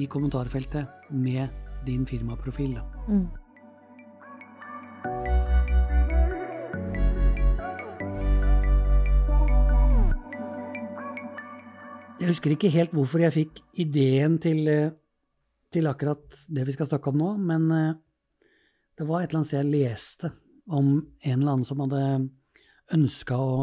i 0.00 0.08
kommentarfeltet 0.10 1.12
med 1.14 1.48
din 1.86 2.04
firmaprofil. 2.08 2.74
Da. 2.76 2.84
Mm. 3.08 3.28
Jeg 12.28 12.34
husker 12.34 12.52
ikke 12.52 12.68
helt 12.68 12.90
hvorfor 12.92 13.22
jeg 13.22 13.32
fikk 13.32 13.60
ideen 13.80 14.34
til, 14.36 14.58
eh, 14.68 14.90
til 15.72 15.86
akkurat 15.88 16.34
det 16.52 16.66
vi 16.68 16.74
skal 16.74 16.84
snakke 16.90 17.08
om 17.08 17.16
nå, 17.16 17.28
men 17.40 17.64
eh, 17.72 17.94
det 19.00 19.06
var 19.08 19.22
et 19.22 19.30
eller 19.30 19.38
annet 19.38 19.54
jeg 19.54 19.68
leste 19.70 20.30
om 20.68 20.90
en 21.00 21.38
eller 21.38 21.54
annen 21.54 21.64
som 21.64 21.80
hadde 21.80 22.02
ønska 22.92 23.40
å 23.40 23.56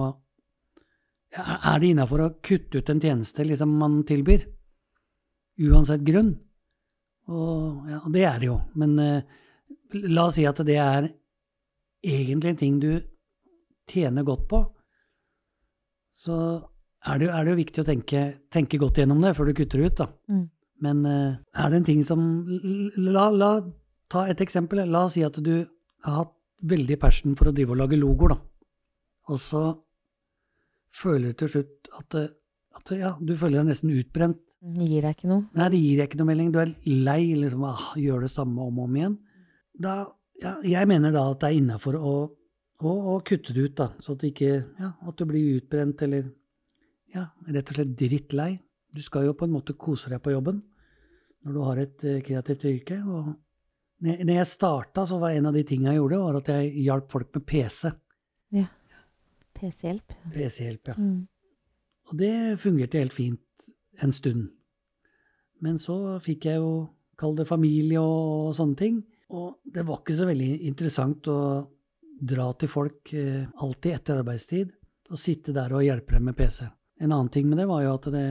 Er 1.38 1.78
det 1.78 1.92
innafor 1.92 2.26
å 2.26 2.34
kutte 2.42 2.82
ut 2.82 2.90
en 2.90 3.06
tjeneste 3.06 3.46
liksom 3.46 3.78
man 3.78 4.02
tilbyr? 4.02 4.50
Uansett 5.62 6.02
grunn? 6.02 6.34
Og 7.30 7.86
ja, 7.92 8.02
det 8.10 8.26
er 8.26 8.40
det 8.40 8.50
jo. 8.50 8.60
Men 8.74 8.98
eh, 8.98 9.24
la 10.10 10.26
oss 10.26 10.40
si 10.40 10.50
at 10.50 10.66
det 10.66 10.82
er 10.82 11.12
egentlig 12.02 12.50
en 12.50 12.64
ting 12.66 12.80
du 12.82 12.94
tjener 13.86 14.26
godt 14.26 14.48
på. 14.50 14.66
Så 16.10 16.66
er 17.06 17.22
det, 17.22 17.30
er 17.30 17.46
det 17.46 17.54
jo 17.54 17.62
viktig 17.62 17.82
å 17.84 17.88
tenke, 17.88 18.22
tenke 18.54 18.80
godt 18.82 19.00
gjennom 19.02 19.22
det 19.22 19.36
før 19.38 19.50
du 19.50 19.58
kutter 19.58 19.82
det 19.82 19.90
ut, 19.92 20.00
da. 20.02 20.08
Mm. 20.32 20.46
Men 20.86 21.04
eh, 21.08 21.36
er 21.62 21.72
det 21.72 21.80
en 21.80 21.88
ting 21.88 22.02
som 22.08 22.22
la, 23.00 23.30
la 23.32 23.52
Ta 24.12 24.28
et 24.30 24.42
eksempel. 24.44 24.84
La 24.86 25.08
oss 25.08 25.16
si 25.16 25.24
at 25.26 25.38
du 25.42 25.66
har 26.06 26.18
hatt 26.20 26.34
veldig 26.70 26.98
passion 27.02 27.34
for 27.38 27.50
å 27.50 27.54
drive 27.56 27.74
og 27.74 27.80
lage 27.82 27.98
logoer, 27.98 28.36
da. 28.36 28.38
Og 29.34 29.40
så 29.42 29.64
føler 30.96 31.34
du 31.34 31.40
til 31.42 31.52
slutt 31.56 31.90
at, 32.00 32.18
at 32.78 32.92
ja, 32.96 33.16
du 33.20 33.34
føler 33.34 33.64
deg 33.64 33.72
nesten 33.72 33.96
utbrent. 33.96 34.42
Det 34.66 34.88
gir 34.90 35.06
deg 35.06 35.18
ikke 35.18 35.30
noe. 35.30 35.46
Nei, 35.58 35.70
det 35.74 35.82
gir 35.82 36.00
deg 36.00 36.08
ikke 36.10 36.20
noe 36.22 36.30
melding. 36.30 36.54
Du 36.54 36.62
er 36.62 36.72
lei, 36.86 37.22
liksom, 37.38 37.66
ah, 37.70 37.88
gjør 38.02 38.26
det 38.26 38.32
samme 38.34 38.66
om 38.66 38.80
og 38.80 38.88
om 38.88 38.96
igjen. 38.98 39.18
Da, 39.82 39.98
ja, 40.42 40.56
jeg 40.66 40.90
mener 40.90 41.14
da 41.14 41.26
at 41.34 41.42
det 41.44 41.52
er 41.52 41.60
innafor 41.60 41.98
å, 42.00 42.16
å, 42.82 42.94
å, 42.94 43.20
kutte 43.26 43.54
det 43.58 43.68
ut, 43.68 43.76
da, 43.78 43.90
så 44.02 44.16
at, 44.16 44.26
ikke, 44.30 44.52
ja, 44.80 44.94
at 45.02 45.20
du 45.20 45.26
blir 45.30 45.60
utbrent 45.60 46.02
eller 46.06 46.30
ja, 47.16 47.30
rett 47.48 47.72
og 47.72 47.80
slett 47.80 47.96
drittlei. 47.98 48.52
Du 48.96 49.02
skal 49.04 49.28
jo 49.28 49.36
på 49.38 49.48
en 49.48 49.56
måte 49.56 49.76
kose 49.80 50.12
deg 50.12 50.22
på 50.24 50.36
jobben 50.36 50.62
når 51.46 51.54
du 51.54 51.62
har 51.62 51.80
et 51.82 52.06
uh, 52.08 52.22
kreativt 52.26 52.64
yrke. 52.66 53.00
og 53.06 53.36
når 54.06 54.34
jeg 54.36 54.48
starta, 54.50 55.06
så 55.08 55.18
var 55.22 55.32
en 55.34 55.48
av 55.50 55.56
de 55.56 55.64
tingene 55.64 55.94
jeg 55.94 56.02
gjorde, 56.02 56.20
var 56.20 56.38
at 56.40 56.50
jeg 56.52 56.84
hjalp 56.84 57.14
folk 57.14 57.30
med 57.38 57.46
PC. 57.48 57.92
Ja. 58.54 58.66
PC-hjelp. 59.56 60.16
PC-hjelp, 60.34 60.92
ja. 60.92 60.96
Mm. 61.00 61.22
Og 62.10 62.18
det 62.20 62.34
fungerte 62.62 63.00
helt 63.00 63.16
fint 63.16 63.42
en 64.04 64.12
stund. 64.14 64.50
Men 65.64 65.80
så 65.82 66.20
fikk 66.22 66.50
jeg 66.50 66.60
jo, 66.60 66.74
kall 67.18 67.38
det 67.38 67.48
familie 67.48 68.02
og, 68.04 68.50
og 68.50 68.56
sånne 68.58 68.80
ting. 68.82 69.00
Og 69.34 69.62
det 69.64 69.86
var 69.88 70.02
ikke 70.04 70.18
så 70.18 70.28
veldig 70.28 70.52
interessant 70.68 71.30
å 71.32 71.40
dra 72.16 72.50
til 72.60 72.72
folk 72.72 73.14
eh, 73.16 73.48
alltid 73.64 73.96
etter 73.96 74.20
arbeidstid 74.22 74.74
og 75.12 75.20
sitte 75.20 75.54
der 75.56 75.74
og 75.76 75.84
hjelpe 75.86 76.18
dem 76.18 76.30
med 76.30 76.38
PC. 76.38 76.68
En 77.02 77.12
annen 77.12 77.30
ting 77.30 77.50
med 77.50 77.60
det 77.60 77.68
var 77.70 77.84
jo 77.84 77.94
at 77.98 78.08
det, 78.14 78.26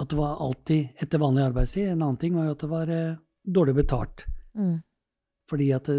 at 0.00 0.08
det 0.10 0.18
var 0.18 0.40
alltid 0.42 1.02
etter 1.04 1.20
vanlig 1.22 1.44
arbeidstid. 1.44 1.88
En 1.92 2.02
annen 2.02 2.20
ting 2.20 2.34
var 2.36 2.48
jo 2.48 2.56
at 2.56 2.64
det 2.64 2.70
var 2.70 2.92
eh, 2.92 3.16
dårlig 3.44 3.74
betalt. 3.82 4.24
Mm. 4.56 4.78
Fordi 5.50 5.70
at 5.76 5.90
det, 5.90 5.98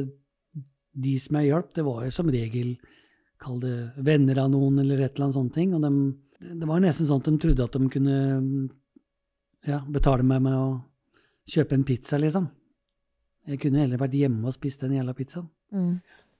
de 0.95 1.15
som 1.19 1.37
jeg 1.39 1.51
hjalp, 1.51 1.73
det 1.75 1.85
var 1.85 2.05
jo 2.05 2.13
som 2.15 2.31
regel 2.33 2.77
Kall 3.45 3.57
det 3.59 3.91
venner 3.99 4.37
av 4.39 4.47
noen, 4.53 4.77
eller 4.79 5.01
et 5.03 5.17
eller 5.17 5.25
annet 5.25 5.35
sånt. 5.35 5.53
ting, 5.53 5.73
og 5.75 5.81
de, 5.83 5.89
Det 6.55 6.67
var 6.69 6.79
nesten 6.79 7.05
sånn 7.05 7.19
at 7.19 7.25
de 7.27 7.33
trodde 7.43 7.65
at 7.67 7.73
de 7.75 7.89
kunne 7.91 8.19
ja, 9.67 9.81
betale 9.91 10.23
meg 10.23 10.39
med 10.45 10.55
å 10.55 10.69
kjøpe 11.51 11.75
en 11.75 11.83
pizza, 11.83 12.17
liksom. 12.17 12.47
Jeg 13.45 13.59
kunne 13.61 13.83
heller 13.83 13.99
vært 14.01 14.15
hjemme 14.17 14.47
og 14.47 14.55
spist 14.55 14.81
den 14.81 14.95
jævla 14.95 15.13
pizzaen. 15.17 15.49
Mm. 15.75 15.99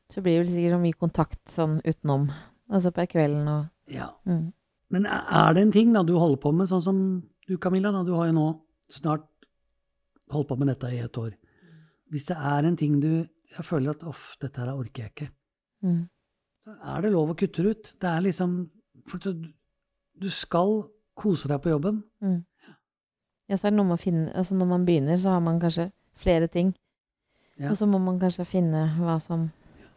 Så 0.10 0.22
blir 0.24 0.38
det 0.38 0.46
vel 0.46 0.54
sikkert 0.54 0.82
mye 0.86 1.00
kontakt 1.04 1.42
sånn 1.52 1.76
utenom, 1.84 2.30
altså 2.72 2.94
på 2.96 3.06
kvelden 3.12 3.50
og 3.52 3.92
Ja. 3.92 4.14
mm. 4.26 4.54
Men 4.94 5.06
er 5.10 5.54
det 5.56 5.62
en 5.66 5.72
ting 5.74 5.94
da 5.96 6.04
du 6.06 6.14
holder 6.18 6.38
på 6.44 6.52
med, 6.54 6.68
sånn 6.70 6.84
som 6.84 7.00
du 7.48 7.58
Camilla, 7.58 7.92
da, 7.92 8.04
du 8.06 8.14
har 8.18 8.28
jo 8.30 8.36
nå 8.38 8.46
snart 8.94 9.26
holdt 10.32 10.48
på 10.50 10.58
med 10.58 10.68
dette 10.72 10.92
i 10.94 11.00
et 11.04 11.18
år. 11.18 11.32
Hvis 12.14 12.26
det 12.30 12.38
er 12.38 12.68
en 12.70 12.78
ting 12.78 13.00
du 13.02 13.26
jeg 13.56 13.64
føler 13.66 13.94
at 13.94 14.04
off, 14.04 14.36
dette 14.42 14.58
her 14.62 14.74
orker 14.74 15.04
jeg 15.06 15.12
ikke, 15.14 15.30
Mm. 15.86 16.08
så 16.66 16.74
er 16.96 17.02
det 17.02 17.12
lov 17.14 17.30
å 17.30 17.36
kutte 17.38 17.62
ut. 17.62 17.94
Det 18.02 18.10
er 18.10 18.22
liksom 18.26 18.70
For 19.06 19.18
du, 19.20 19.52
du 20.18 20.30
skal 20.30 20.88
kose 21.16 21.48
deg 21.48 21.62
på 21.62 21.70
jobben. 21.70 22.04
Mm. 22.24 22.40
Ja, 23.50 23.58
så 23.58 23.68
er 23.68 23.72
det 23.72 23.78
noe 23.78 23.86
med 23.92 24.00
å 24.00 24.02
finne 24.02 24.32
Altså 24.34 24.56
når 24.56 24.66
man 24.72 24.86
begynner, 24.88 25.18
så 25.22 25.30
har 25.36 25.42
man 25.46 25.60
kanskje 25.62 25.92
flere 26.18 26.48
ting. 26.48 26.74
Ja. 27.60 27.70
Og 27.70 27.78
så 27.78 27.86
må 27.86 28.00
man 28.02 28.18
kanskje 28.20 28.48
finne 28.50 28.88
hva 28.98 29.20
som 29.22 29.52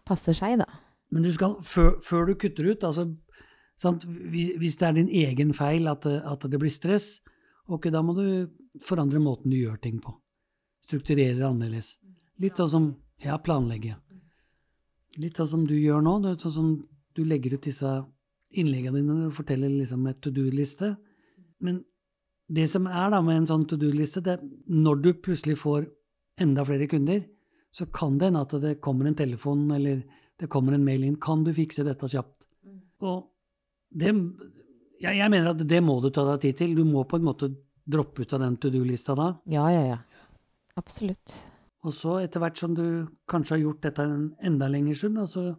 passer 0.04 0.36
seg, 0.36 0.58
da. 0.58 0.66
Men 1.10 1.22
du 1.24 1.32
skal, 1.32 1.56
før, 1.62 1.96
før 2.04 2.26
du 2.28 2.34
kutter 2.34 2.68
ut 2.68 2.84
altså, 2.84 3.06
sant, 3.78 4.04
hvis, 4.04 4.76
det 4.80 4.86
er 4.88 4.96
din 4.98 5.10
egen 5.24 5.54
feil 5.56 5.88
at, 5.90 6.06
at 6.06 6.46
det 6.50 6.60
blir 6.60 6.72
stress, 6.72 7.18
ok, 7.68 7.90
da 7.94 8.02
må 8.04 8.14
du 8.16 8.26
forandre 8.84 9.22
måten 9.22 9.52
du 9.52 9.58
gjør 9.58 9.78
ting 9.82 9.98
på. 10.02 10.14
Strukturere 10.84 11.48
annerledes. 11.48 11.96
Litt 12.42 12.58
sånn 12.60 12.72
som 12.72 12.88
ja, 13.22 13.38
planlegge. 13.42 13.96
Litt 15.18 15.38
sånn 15.38 15.52
som 15.52 15.66
du 15.66 15.74
gjør 15.76 16.02
nå. 16.04 16.18
Det 16.22 16.32
er 16.32 16.42
sånn 16.46 16.56
som 16.56 16.70
du 17.18 17.24
legger 17.26 17.56
ut 17.58 17.66
disse 17.66 17.92
innleggene 18.54 19.02
dine 19.02 19.28
og 19.28 19.36
forteller 19.36 19.72
liksom 19.72 20.06
et 20.08 20.20
to 20.24 20.32
do-liste. 20.32 20.94
Men 21.64 21.82
det 22.48 22.68
som 22.72 22.86
er 22.86 23.10
da 23.12 23.20
med 23.24 23.42
en 23.42 23.48
sånn 23.50 23.66
to 23.68 23.76
do-liste, 23.80 24.22
det 24.24 24.38
er 24.38 24.44
når 24.72 25.02
du 25.04 25.10
plutselig 25.20 25.58
får 25.60 25.88
enda 26.40 26.64
flere 26.64 26.86
kunder, 26.88 27.24
så 27.74 27.88
kan 27.92 28.16
det 28.18 28.30
hende 28.30 28.44
at 28.46 28.54
det 28.62 28.78
kommer 28.84 29.08
en 29.08 29.18
telefon 29.18 29.66
eller 29.74 30.00
det 30.38 30.48
kommer 30.48 30.72
en 30.72 30.86
mail 30.86 31.04
inn. 31.04 31.18
Kan 31.20 31.42
du 31.44 31.52
fikse 31.52 31.84
dette 31.84 32.08
kjapt? 32.08 32.46
Og 33.04 33.26
det, 33.90 34.12
jeg, 35.00 35.18
jeg 35.20 35.32
mener 35.32 35.52
at 35.52 35.62
det 35.68 35.80
må 35.84 35.98
du 36.04 36.10
ta 36.14 36.24
deg 36.32 36.42
tid 36.44 36.58
til. 36.62 36.74
Du 36.78 36.84
må 36.88 37.04
på 37.08 37.20
en 37.20 37.28
måte 37.28 37.50
droppe 37.88 38.24
ut 38.24 38.34
av 38.36 38.42
den 38.44 38.58
to 38.60 38.70
do-lista 38.72 39.16
da. 39.16 39.30
Ja, 39.48 39.68
ja, 39.72 39.84
ja. 39.94 40.26
Absolutt. 40.78 41.38
Og 41.86 41.94
så 41.94 42.18
etter 42.20 42.42
hvert 42.42 42.58
som 42.60 42.74
du 42.76 43.08
kanskje 43.30 43.56
har 43.56 43.64
gjort 43.64 43.84
dette 43.86 44.04
en 44.04 44.28
enda 44.44 44.68
lengre 44.70 44.96
stund, 44.98 45.20
så 45.30 45.54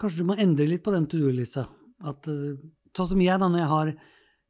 kanskje 0.00 0.22
du 0.22 0.28
må 0.28 0.36
endre 0.40 0.68
litt 0.68 0.84
på 0.84 0.94
den 0.94 1.08
to 1.10 1.20
do-lista. 1.20 1.66
At, 2.04 2.28
eh, 2.28 2.60
Sånn 2.92 3.08
som 3.08 3.20
jeg, 3.24 3.40
da, 3.40 3.46
når 3.48 3.60
jeg 3.62 3.70
har 3.70 3.90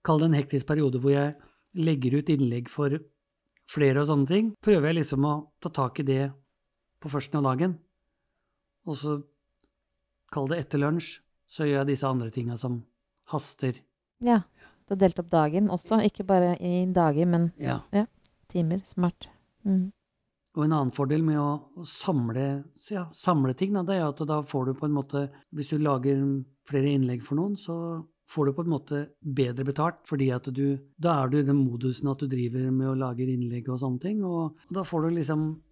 kall 0.03 0.19
det 0.19 0.25
en 0.27 0.35
hektisk 0.35 0.67
periode 0.67 0.99
hvor 0.99 1.13
jeg 1.15 1.37
legger 1.79 2.17
ut 2.19 2.31
innlegg 2.33 2.67
for 2.67 2.97
flere 3.71 4.03
og 4.03 4.09
sånne 4.09 4.27
ting, 4.27 4.49
prøver 4.59 4.91
jeg 4.91 4.99
liksom 4.99 5.27
å 5.29 5.35
ta 5.63 5.71
tak 5.71 6.01
i 6.03 6.07
det 6.09 6.25
på 6.99 7.13
førsten 7.13 7.39
av 7.39 7.47
dagen. 7.53 7.77
Og 8.91 8.99
så 8.99 9.15
kall 10.35 10.51
det 10.51 10.59
etter 10.65 10.83
lunsj, 10.83 11.21
så 11.53 11.67
gjør 11.69 11.83
jeg 11.83 11.91
disse 11.93 12.09
andre 12.09 12.31
tinga 12.33 12.57
som 12.61 12.81
haster. 13.33 13.77
Ja. 14.25 14.43
Du 14.87 14.95
har 14.95 15.03
delt 15.05 15.21
opp 15.21 15.31
dagen 15.33 15.69
også, 15.73 16.01
ikke 16.05 16.25
bare 16.27 16.55
i 16.61 16.85
dager, 16.87 17.27
men 17.27 17.53
Ja. 17.59 17.81
timer. 18.49 18.81
Smart. 18.85 19.29
Mm. 19.65 19.93
Og 20.55 20.65
en 20.65 20.73
annen 20.73 20.93
fordel 20.93 21.23
med 21.25 21.39
å 21.41 21.85
samle, 21.89 22.65
ja, 22.91 23.07
samle 23.13 23.55
ting, 23.57 23.73
da, 23.73 23.83
det 23.83 23.97
er 23.97 24.09
at 24.09 24.19
da 24.29 24.43
får 24.43 24.67
du 24.67 24.75
på 24.75 24.85
en 24.85 24.93
måte 24.93 25.31
Hvis 25.55 25.71
du 25.71 25.79
lager 25.79 26.45
flere 26.69 26.93
innlegg 26.93 27.23
for 27.25 27.37
noen, 27.37 27.57
så 27.57 28.05
får 28.29 28.47
du 28.47 28.53
på 28.53 28.65
en 28.65 28.73
måte 28.73 29.09
bedre 29.23 29.65
betalt, 29.65 30.03
fordi 30.05 30.31
at 30.31 30.45
du 30.53 30.79
Da 31.01 31.23
er 31.23 31.29
du 31.29 31.39
i 31.39 31.43
den 31.43 31.65
modusen 31.65 32.11
at 32.11 32.19
du 32.19 32.27
driver 32.27 32.71
med 32.71 32.89
å 32.89 32.99
lage 32.99 33.25
innlegg 33.25 33.69
og 33.69 33.81
sånne 33.81 34.01
ting, 34.01 34.25
og, 34.25 34.57
og 34.69 34.73
da 34.73 34.85
får 34.85 35.09
du 35.09 35.17
liksom 35.17 35.63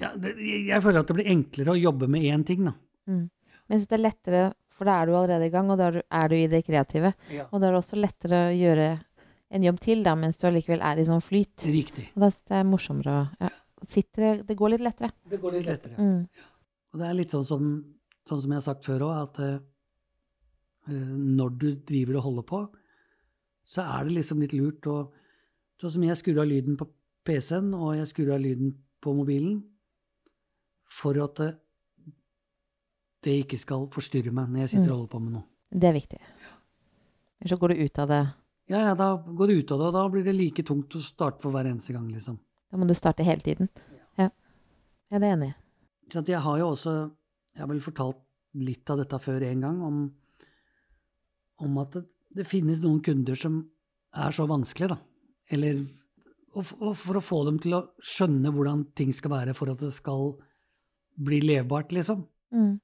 ja, 0.00 0.14
det, 0.16 0.36
jeg, 0.38 0.80
føler 0.80 1.02
at 1.02 1.10
det 1.10 1.16
blir 1.18 1.28
enklere 1.28 1.74
å 1.74 1.80
jobbe 1.80 2.06
med 2.08 2.22
én 2.24 2.44
ting, 2.46 2.64
da. 2.64 2.72
Mm. 3.10 3.26
Men 3.68 3.78
jeg 3.78 3.88
det 3.88 3.96
er 3.98 4.04
lettere, 4.06 4.44
for 4.80 4.88
da 4.88 4.96
er 5.02 5.10
du 5.10 5.14
allerede 5.18 5.46
i 5.50 5.52
gang, 5.52 5.68
og 5.68 5.76
da 5.76 5.90
er 5.92 6.32
du, 6.32 6.34
i 6.40 6.46
det 6.48 6.62
kreative. 6.64 7.12
Ja. 7.28 7.44
Og 7.50 7.60
da 7.60 7.68
er 7.68 7.74
det 7.76 7.80
også 7.82 7.98
lettere 8.00 8.38
å 8.48 8.54
gjøre 8.56 8.86
en 9.50 9.66
jobb 9.66 9.80
til, 9.84 10.00
da, 10.06 10.14
mens 10.16 10.38
du 10.40 10.46
allikevel 10.48 10.80
er 10.88 11.00
i 11.02 11.04
sånn 11.04 11.20
flyt. 11.24 11.66
Riktig. 11.68 12.06
Og 12.14 12.22
da 12.24 12.30
det 12.32 12.56
er 12.62 12.68
morsommere 12.70 13.16
å 13.18 13.24
ja. 13.44 13.50
Sitter, 13.88 14.20
det- 14.22 14.46
det 14.46 14.56
går 14.56 14.74
litt 14.74 14.82
lettere. 14.84 15.08
Det 15.28 15.38
går 15.40 15.52
litt 15.56 15.66
lettere. 15.66 15.96
Mm. 15.96 16.26
Og 16.92 16.98
det 17.00 17.06
er 17.08 17.14
litt 17.16 17.32
sånn 17.32 17.44
som, 17.44 17.68
sånn 18.28 18.40
som 18.42 18.52
jeg 18.52 18.60
har 18.60 18.66
sagt 18.66 18.84
før 18.84 19.04
òg, 19.06 19.14
at 19.22 19.38
uh, 19.40 19.58
når 20.90 21.58
du 21.58 21.68
driver 21.88 22.16
og 22.20 22.26
holder 22.26 22.46
på, 22.50 22.60
så 23.64 23.84
er 23.84 24.04
det 24.08 24.16
liksom 24.18 24.40
litt 24.44 24.56
lurt 24.56 24.86
å 24.86 24.98
Sånn 25.80 25.94
som 25.94 26.02
jeg 26.04 26.18
skrur 26.20 26.42
av 26.42 26.48
lyden 26.50 26.74
på 26.76 26.84
PC-en, 27.24 27.70
og 27.72 27.94
jeg 27.96 28.08
skrur 28.10 28.34
av 28.34 28.42
lyden 28.44 28.74
på 29.00 29.14
mobilen, 29.16 29.62
for 30.92 31.16
at 31.24 31.38
det, 31.40 31.54
det 33.24 33.36
ikke 33.44 33.58
skal 33.60 33.86
forstyrre 33.92 34.32
meg 34.34 34.50
når 34.50 34.64
jeg 34.64 34.72
sitter 34.74 34.90
og 34.90 34.96
holder 34.96 35.12
på 35.12 35.22
med 35.24 35.34
noe. 35.36 35.46
Det 35.70 35.88
er 35.88 35.96
viktig. 35.96 36.20
Ellers 37.40 37.54
så 37.54 37.58
går 37.60 37.72
du 37.72 37.82
ut 37.84 38.00
av 38.02 38.10
det. 38.10 38.20
Ja, 38.70 38.80
ja, 38.86 38.94
da 38.98 39.08
går 39.16 39.50
du 39.50 39.60
ut 39.60 39.72
av 39.74 39.80
det, 39.80 39.88
og 39.90 39.96
da 39.96 40.04
blir 40.12 40.24
det 40.26 40.36
like 40.36 40.64
tungt 40.66 40.94
å 40.96 41.02
starte 41.02 41.42
for 41.42 41.54
hver 41.54 41.68
eneste 41.70 41.94
gang, 41.96 42.06
liksom. 42.12 42.38
Da 42.70 42.78
må 42.78 42.86
du 42.86 42.94
starte 42.94 43.26
hele 43.26 43.42
tiden. 43.42 43.70
Ja. 44.18 44.28
Ja, 45.10 45.18
det 45.18 45.24
er 45.24 45.32
jeg 45.32 45.38
enig 45.38 45.50
i. 45.50 45.56
Så 46.10 46.22
jeg 46.26 46.42
har 46.42 46.58
jo 46.58 46.72
også 46.72 46.92
Jeg 47.50 47.64
har 47.64 47.68
vel 47.70 47.80
fortalt 47.82 48.18
litt 48.62 48.90
av 48.90 49.00
dette 49.00 49.18
før 49.18 49.42
en 49.42 49.62
gang, 49.64 49.78
om, 49.82 49.96
om 51.66 51.78
at 51.82 51.96
det, 51.96 52.04
det 52.38 52.46
finnes 52.46 52.78
noen 52.82 53.00
kunder 53.02 53.34
som 53.38 53.56
er 54.14 54.34
så 54.34 54.46
vanskelige, 54.46 54.94
da. 54.94 55.00
Eller 55.50 55.80
og, 56.54 56.70
og 56.78 56.94
for 56.98 57.18
å 57.18 57.24
få 57.24 57.40
dem 57.48 57.58
til 57.62 57.74
å 57.76 57.82
skjønne 58.02 58.52
hvordan 58.54 58.86
ting 58.98 59.10
skal 59.14 59.34
være 59.34 59.54
for 59.58 59.72
at 59.72 59.82
det 59.82 59.90
skal 59.94 60.32
bli 61.20 61.40
levbart, 61.42 61.92
liksom. 61.94 62.22
Mm. 62.54 62.78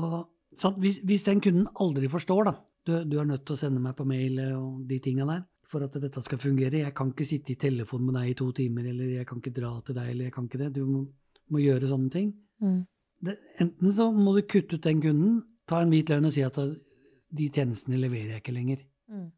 Og, 0.00 0.28
hvis, 0.80 1.00
hvis 1.04 1.24
den 1.26 1.40
kunden 1.44 1.66
aldri 1.80 2.08
forstår, 2.12 2.44
da 2.48 2.54
du, 2.86 2.92
du 3.04 3.18
er 3.20 3.26
nødt 3.28 3.44
til 3.46 3.54
å 3.56 3.60
sende 3.60 3.82
meg 3.82 3.94
på 3.98 4.06
mail 4.08 4.38
og 4.56 4.84
de 4.88 4.98
tinga 5.02 5.26
der 5.28 5.42
for 5.72 5.86
at 5.86 5.94
dette 6.02 6.22
skal 6.24 6.40
fungere. 6.40 6.82
Jeg 6.82 6.94
kan 6.96 7.12
ikke 7.12 7.26
sitte 7.26 7.54
i 7.54 7.60
telefon 7.60 8.04
med 8.04 8.18
deg 8.18 8.32
i 8.32 8.38
to 8.38 8.50
timer, 8.56 8.88
eller 8.90 9.14
jeg 9.16 9.28
kan 9.28 9.40
ikke 9.40 9.54
dra 9.56 9.72
til 9.86 9.96
deg, 9.96 10.10
eller 10.12 10.28
jeg 10.28 10.34
kan 10.34 10.48
ikke 10.48 10.60
det. 10.60 10.72
Du 10.76 10.82
må, 10.84 11.04
må 11.52 11.62
gjøre 11.62 11.88
sånne 11.88 12.10
ting. 12.12 12.32
Mm. 12.62 12.82
det, 13.26 13.36
enten 13.62 13.90
så 13.90 14.10
må 14.14 14.36
du 14.36 14.42
kutte 14.46 14.78
ut 14.78 14.84
den 14.84 15.00
kunden, 15.02 15.38
ta 15.66 15.80
en 15.82 15.90
hvit 15.90 16.12
lønn 16.12 16.28
og 16.28 16.34
si 16.34 16.44
at 16.46 16.58
uh, 16.62 16.74
de 17.32 17.48
tjenestene 17.50 17.98
leverer 17.98 18.36
jeg 18.36 18.42
ikke 18.44 18.54
lenger. 18.54 18.82
Mm. 19.10 19.30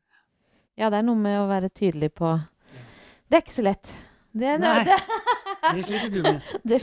Ja, 0.81 0.91
det 0.91 0.99
er 0.99 1.07
noe 1.07 1.21
med 1.21 1.39
å 1.39 1.47
være 1.47 1.71
tydelig 1.71 2.11
på 2.19 2.33
Det 3.31 3.39
er 3.39 3.45
ikke 3.45 3.55
så 3.55 3.65
lett. 3.65 3.93
Det 4.35 4.49
er 4.51 4.59
en, 4.59 4.65
Nei. 4.67 4.83
det, 4.89 4.99
Det 5.65 5.85
sliter 5.87 6.11
du 6.11 6.21
med. 6.27 6.51
det, 6.69 6.81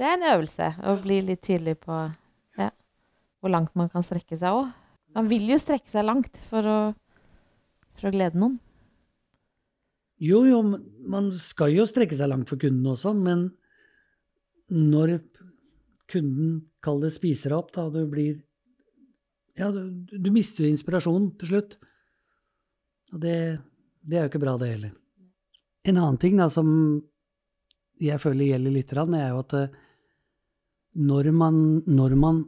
det 0.00 0.06
er 0.08 0.16
en 0.16 0.26
øvelse 0.32 0.70
å 0.88 0.96
bli 1.04 1.20
litt 1.28 1.44
tydelig 1.44 1.76
på 1.84 1.98
hvor 3.40 3.52
langt 3.52 3.76
man 3.78 3.90
kan 3.92 4.04
strekke 4.04 4.38
seg 4.38 4.56
òg. 4.56 4.72
Man 5.16 5.28
vil 5.30 5.48
jo 5.50 5.58
strekke 5.58 5.90
seg 5.90 6.06
langt 6.06 6.36
for 6.50 6.66
å, 6.66 6.78
for 7.98 8.10
å 8.10 8.14
glede 8.14 8.38
noen. 8.38 8.58
Jo, 10.20 10.42
jo, 10.44 10.60
man 11.08 11.30
skal 11.40 11.72
jo 11.72 11.86
strekke 11.88 12.16
seg 12.16 12.28
langt 12.28 12.50
for 12.50 12.60
kunden 12.60 12.86
også, 12.92 13.14
men 13.16 13.48
når 14.70 15.16
kunden, 16.10 16.58
kall 16.84 17.00
det, 17.02 17.14
spiser 17.14 17.54
opp, 17.56 17.72
da, 17.76 17.88
du 17.92 18.04
blir 18.10 18.38
Ja, 19.58 19.68
du, 19.74 20.06
du 20.08 20.30
mister 20.32 20.64
jo 20.64 20.70
inspirasjonen 20.70 21.32
til 21.40 21.50
slutt. 21.50 21.74
Og 23.12 23.20
det, 23.20 23.36
det 24.06 24.16
er 24.16 24.24
jo 24.24 24.30
ikke 24.30 24.42
bra, 24.42 24.54
det 24.60 24.70
heller. 24.70 24.92
En 25.88 25.98
annen 25.98 26.20
ting 26.20 26.38
da, 26.38 26.46
som 26.52 26.68
jeg 28.00 28.20
føler 28.22 28.52
gjelder 28.52 28.76
litt, 28.76 28.94
er 28.94 29.26
jo 29.32 29.40
at 29.42 29.56
eh, 29.58 29.74
når 31.00 31.30
man, 31.36 31.58
når 31.88 32.16
man 32.20 32.40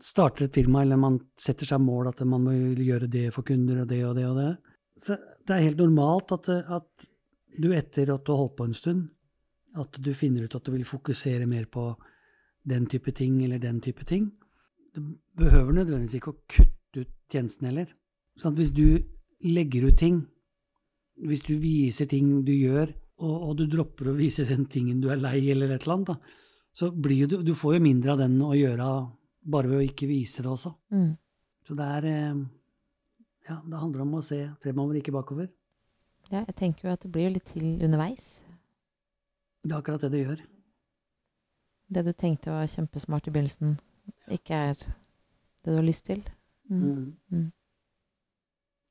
starter 0.00 0.46
et 0.46 0.56
firma, 0.56 0.82
eller 0.82 1.00
man 1.00 1.18
setter 1.38 1.68
seg 1.68 1.82
mål 1.84 2.10
at 2.10 2.22
man 2.24 2.44
må 2.46 2.54
gjøre 2.80 3.08
det 3.10 3.28
for 3.34 3.46
kunder 3.46 3.82
og 3.82 3.88
det 3.90 4.00
og 4.08 4.16
det 4.16 4.26
og 4.28 4.38
det, 4.40 4.50
så 5.00 5.16
det 5.46 5.56
er 5.56 5.64
helt 5.64 5.80
normalt 5.80 6.32
at, 6.36 6.48
at 6.48 7.06
du 7.60 7.70
etter 7.76 8.12
at 8.14 8.24
du 8.24 8.32
har 8.32 8.42
holdt 8.42 8.56
på 8.58 8.68
en 8.68 8.76
stund, 8.76 9.06
at 9.80 10.00
du 10.02 10.10
finner 10.16 10.44
ut 10.44 10.56
at 10.56 10.66
du 10.66 10.74
vil 10.74 10.88
fokusere 10.88 11.46
mer 11.48 11.66
på 11.70 11.92
den 12.68 12.86
type 12.90 13.12
ting 13.16 13.38
eller 13.44 13.60
den 13.62 13.80
type 13.80 14.04
ting. 14.04 14.30
Du 14.94 15.16
behøver 15.38 15.72
nødvendigvis 15.72 16.18
ikke 16.18 16.34
å 16.34 16.40
kutte 16.50 17.04
ut 17.04 17.12
tjenesten 17.30 17.70
heller. 17.70 17.92
Sånn 18.40 18.56
at 18.56 18.60
hvis 18.60 18.74
du 18.76 19.00
legger 19.46 19.86
ut 19.88 19.98
ting, 20.00 20.24
hvis 21.20 21.44
du 21.46 21.54
viser 21.60 22.08
ting 22.10 22.40
du 22.44 22.52
gjør, 22.52 22.92
og, 23.20 23.34
og, 23.36 23.50
du 23.58 23.66
dropper 23.68 24.08
å 24.10 24.16
vise 24.16 24.46
den 24.48 24.64
tingen 24.72 25.00
du 25.02 25.10
er 25.12 25.20
lei 25.20 25.42
eller 25.52 25.74
et 25.74 25.84
eller 25.84 25.98
annet, 25.98 26.12
da, 26.14 26.36
så 26.72 26.88
blir 26.92 27.28
du, 27.28 27.40
du 27.44 27.52
får 27.58 27.76
jo 27.76 27.82
mindre 27.84 28.14
av 28.14 28.22
den 28.22 28.38
å 28.40 28.54
gjøre 28.56 28.86
bare 29.40 29.70
ved 29.70 29.80
å 29.80 29.86
ikke 29.86 30.08
vise 30.10 30.44
det 30.44 30.50
også. 30.50 30.72
Mm. 30.92 31.14
Så 31.66 31.76
det 31.78 31.86
er 31.98 32.08
eh, 32.10 32.42
Ja, 33.48 33.56
det 33.66 33.80
handler 33.80 34.04
om 34.04 34.18
å 34.18 34.22
se 34.22 34.38
fremover, 34.62 35.00
ikke 35.00 35.14
bakover. 35.14 35.48
Ja, 36.30 36.44
jeg 36.44 36.54
tenker 36.58 36.86
jo 36.86 36.94
at 36.94 37.02
det 37.02 37.10
blir 37.10 37.26
jo 37.26 37.34
litt 37.34 37.48
til 37.50 37.80
underveis. 37.82 38.36
Det 39.64 39.72
er 39.72 39.80
akkurat 39.80 40.04
det 40.04 40.12
det 40.12 40.20
gjør. 40.22 40.42
Det 41.90 42.04
du 42.06 42.12
tenkte 42.14 42.54
var 42.54 42.68
kjempesmart 42.70 43.26
i 43.26 43.32
begynnelsen, 43.34 43.72
ikke 44.30 44.60
er 44.70 44.76
det 44.78 45.72
du 45.72 45.74
har 45.74 45.86
lyst 45.88 46.06
til. 46.06 46.22
Mm. 46.70 46.84
Mm. 46.84 47.08
mm. 47.34 47.48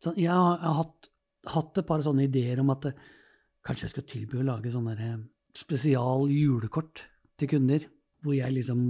Så 0.03 0.13
jeg 0.15 0.32
har, 0.32 0.58
jeg 0.60 0.68
har 0.68 0.77
hatt, 0.82 1.10
hatt, 1.53 1.79
et 1.79 1.88
par 1.88 2.03
sånne 2.03 2.27
ideer 2.27 2.60
om 2.62 2.74
at 2.74 2.89
det, 2.89 2.94
kanskje 3.68 3.88
jeg 3.88 3.94
skal 3.96 4.08
tilby 4.08 4.39
å 4.39 4.48
lage 4.48 4.72
sånne 4.72 4.96
eh, 4.96 5.15
spesial 5.56 6.27
julekort 6.32 7.03
til 7.39 7.51
kunder, 7.51 7.88
hvor 8.24 8.36
jeg 8.36 8.56
liksom 8.56 8.82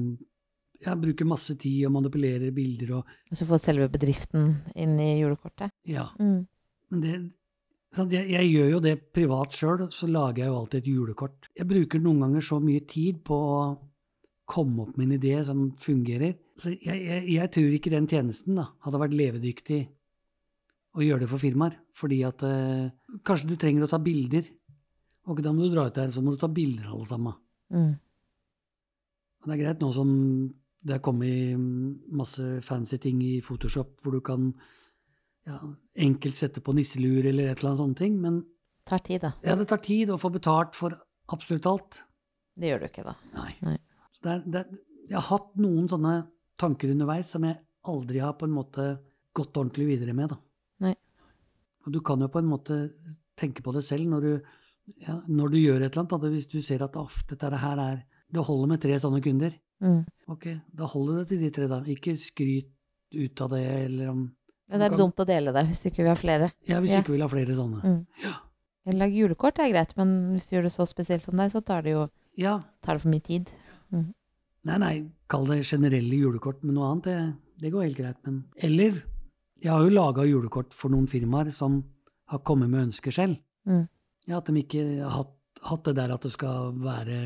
jeg 0.80 1.02
bruker 1.02 1.28
masse 1.28 1.56
tid 1.60 1.88
og 1.88 1.94
manipulerer 1.98 2.54
bilder 2.56 2.94
og 3.00 3.10
Og 3.32 3.36
så 3.38 3.48
får 3.50 3.62
selve 3.66 3.90
bedriften 3.92 4.54
inn 4.76 4.96
i 5.00 5.20
julekortet? 5.20 5.74
Ja. 5.84 6.08
Mm. 6.20 6.48
Men 6.90 7.04
det, 7.04 7.14
jeg, 8.14 8.30
jeg, 8.32 8.50
gjør 8.54 8.72
jo 8.76 8.82
det 8.86 8.96
privat 9.16 9.56
sjøl, 9.56 9.88
så 9.92 10.08
lager 10.10 10.44
jeg 10.44 10.52
jo 10.52 10.58
alltid 10.60 10.82
et 10.82 10.90
julekort. 10.94 11.50
Jeg 11.58 11.70
bruker 11.70 12.02
noen 12.04 12.24
ganger 12.26 12.46
så 12.46 12.60
mye 12.64 12.84
tid 12.90 13.22
på 13.26 13.36
å 13.36 13.62
komme 14.50 14.86
opp 14.86 14.98
med 14.98 15.10
en 15.10 15.18
idé 15.20 15.36
som 15.46 15.68
fungerer. 15.82 16.38
Så 16.60 16.74
jeg, 16.74 16.98
jeg, 16.98 17.24
jeg 17.36 17.52
tror 17.56 17.76
ikke 17.76 17.94
den 17.94 18.10
tjenesten 18.10 18.60
da, 18.60 18.70
hadde 18.86 19.02
vært 19.02 19.18
levedyktig 19.18 19.82
å 20.98 21.06
gjøre 21.06 21.26
det 21.26 21.32
for 21.32 21.42
firmaer. 21.42 21.76
Fordi 21.98 22.22
at 22.28 22.46
eh, 22.48 22.90
kanskje 23.28 23.52
du 23.52 23.58
trenger 23.60 23.86
å 23.86 23.92
ta 23.92 24.00
bilder. 24.02 24.48
Og 25.30 25.42
da 25.46 25.54
må 25.54 25.66
du 25.68 25.76
dra 25.76 25.90
ut 25.90 25.98
der, 25.98 26.14
så 26.14 26.24
må 26.26 26.34
du 26.34 26.42
ta 26.42 26.50
bilder 26.50 26.90
alle 26.90 27.10
sammen. 27.10 27.38
Mm. 27.74 27.92
Og 29.40 29.50
det 29.50 29.56
er 29.56 29.62
greit 29.62 29.84
nå 29.84 29.92
som 29.96 30.10
det 30.80 30.96
er 30.96 31.04
kommet 31.04 31.60
masse 32.16 32.44
fancy 32.66 33.00
ting 33.02 33.22
i 33.26 33.40
Photoshop 33.44 34.00
hvor 34.04 34.16
du 34.16 34.22
kan 34.24 34.54
ja, 35.48 35.60
enkelt 36.00 36.40
sette 36.40 36.64
på 36.64 36.76
nisselur 36.78 37.26
eller 37.26 37.50
et 37.50 37.60
eller 37.60 37.72
annet 37.72 37.82
sånt 37.82 38.00
ting, 38.00 38.20
men 38.22 38.42
tar 38.88 39.04
tid, 39.06 39.22
da. 39.26 39.34
Ja, 39.46 39.56
det 39.60 39.68
tar 39.70 39.82
tid 39.84 40.12
å 40.14 40.20
få 40.22 40.32
betalt 40.34 40.78
for 40.78 40.96
absolutt 41.34 41.68
alt. 41.70 42.04
Det 42.60 42.72
gjør 42.72 42.84
du 42.84 42.88
ikke, 42.90 43.06
da. 43.08 43.16
Nei. 43.36 43.52
Nei. 43.66 43.78
Det 44.20 44.32
er, 44.34 44.44
det 44.46 44.62
er, 44.62 44.80
jeg 45.10 45.18
har 45.18 45.28
hatt 45.30 45.52
noen 45.62 45.88
sånne 45.92 46.16
tanker 46.60 46.92
underveis 46.92 47.32
som 47.36 47.46
jeg 47.48 47.60
aldri 47.90 48.22
har 48.24 48.36
på 48.40 48.48
en 48.50 48.56
måte 48.56 48.88
gått 49.36 49.58
ordentlig 49.58 49.88
videre 49.94 50.16
med, 50.18 50.34
da. 50.34 50.40
Nei. 50.86 50.96
Og 51.86 51.94
du 51.96 52.02
kan 52.06 52.22
jo 52.22 52.30
på 52.32 52.42
en 52.42 52.50
måte 52.50 52.80
tenke 53.39 53.63
på 53.63 53.74
det 53.76 53.86
selv 53.88 54.10
når 54.12 54.26
du, 54.26 54.32
ja, 55.06 55.20
når 55.28 55.54
du 55.54 55.60
gjør 55.62 55.86
et 55.86 55.94
eller 55.94 56.04
annet. 56.04 56.26
Da, 56.26 56.34
hvis 56.34 56.50
du 56.52 56.60
ser 56.65 56.84
at 56.86 56.98
dette 57.30 57.63
her 57.63 57.84
er 57.84 58.06
Det 58.30 58.44
holder 58.46 58.68
med 58.70 58.82
tre 58.84 58.94
sånne 59.02 59.24
kunder. 59.26 59.56
Mm. 59.80 60.04
Ok, 60.30 60.46
da 60.76 60.89
holder 60.92 61.22
det 61.22 61.30
til 61.32 61.42
de 61.44 61.50
tre, 61.56 61.70
da. 61.72 61.80
Ikke 61.88 62.15
skryt 62.20 62.70
ut 63.15 63.42
av 63.42 63.56
det, 63.56 63.63
eller 63.86 64.12
om 64.12 64.22
Men 64.70 64.82
det 64.82 64.86
er 64.86 64.94
kan... 64.94 65.02
dumt 65.02 65.24
å 65.24 65.26
dele 65.26 65.54
det 65.56 65.65
hvis 65.70 65.82
du 65.82 65.89
ikke 65.89 66.04
vil 66.04 66.12
ha 66.12 66.20
flere. 66.20 66.52
Ja, 66.70 66.80
hvis 66.84 66.94
du 66.94 67.00
ikke 67.02 67.15
vil 67.15 67.26
ha 67.26 67.32
flere 67.32 67.58
sånne. 67.58 67.82
Mm. 67.82 68.24
Ja. 68.26 68.36
Lag 68.89 69.13
julekort 69.13 69.60
er 69.62 69.70
greit, 69.70 69.92
men 70.00 70.13
hvis 70.34 70.48
du 70.50 70.56
gjør 70.56 70.65
det 70.65 70.74
så 70.74 70.86
spesielt 70.89 71.26
som 71.26 71.38
deg, 71.38 71.52
så 71.54 71.62
tar 71.65 71.84
det 71.86 71.94
jo 71.94 72.08
ja. 72.39 72.60
tar 72.86 72.98
det 72.98 73.04
for 73.04 73.13
mye 73.13 73.26
tid. 73.26 73.52
Mm. 73.94 74.08
Nei, 74.70 74.78
nei, 74.82 74.94
kall 75.32 75.46
det 75.50 75.62
generelle 75.68 76.20
julekort 76.20 76.63
men 76.65 76.76
noe 76.78 76.89
annet, 76.92 77.10
det, 77.10 77.63
det 77.63 77.74
går 77.74 77.88
helt 77.88 78.00
greit. 78.00 78.20
Men 78.26 78.42
Eller 78.58 79.02
jeg 79.60 79.72
har 79.72 79.84
jo 79.84 79.94
laga 79.94 80.26
julekort 80.28 80.76
for 80.76 80.94
noen 80.94 81.08
firmaer 81.12 81.52
som 81.56 81.82
har 82.30 82.42
kommet 82.48 82.72
med 82.72 82.89
ønsker 82.89 83.13
selv. 83.13 83.39
Mm. 83.68 83.86
Ja, 84.30 84.39
at 84.39 84.50
de 84.50 84.62
ikke 84.62 84.86
har 85.02 85.13
hatt, 85.18 85.36
hatt 85.65 85.86
det 85.89 85.96
der 85.98 86.13
at 86.15 86.26
det 86.26 86.34
skal 86.34 86.74
være 86.80 87.20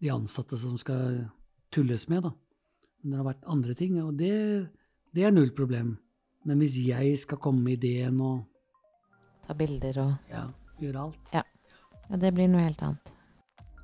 de 0.00 0.12
ansatte 0.12 0.58
som 0.60 0.76
skal 0.80 1.24
tulles 1.74 2.08
med, 2.10 2.24
da. 2.26 2.32
Men 3.00 3.12
det 3.12 3.18
har 3.20 3.28
vært 3.30 3.48
andre 3.48 3.74
ting, 3.78 3.96
og 4.02 4.16
det, 4.18 4.34
det 5.16 5.24
er 5.24 5.34
null 5.34 5.52
problem. 5.56 5.94
Men 6.48 6.60
hvis 6.62 6.76
jeg 6.82 7.18
skal 7.20 7.40
komme 7.40 7.62
med 7.64 7.80
ideen 7.80 8.20
og 8.24 8.46
Ta 9.46 9.56
bilder 9.56 9.96
og 10.02 10.30
Ja, 10.30 10.44
gjøre 10.80 11.06
alt. 11.06 11.32
Ja. 11.34 11.42
ja. 12.10 12.18
Det 12.20 12.30
blir 12.36 12.48
noe 12.48 12.62
helt 12.64 12.82
annet. 12.84 13.08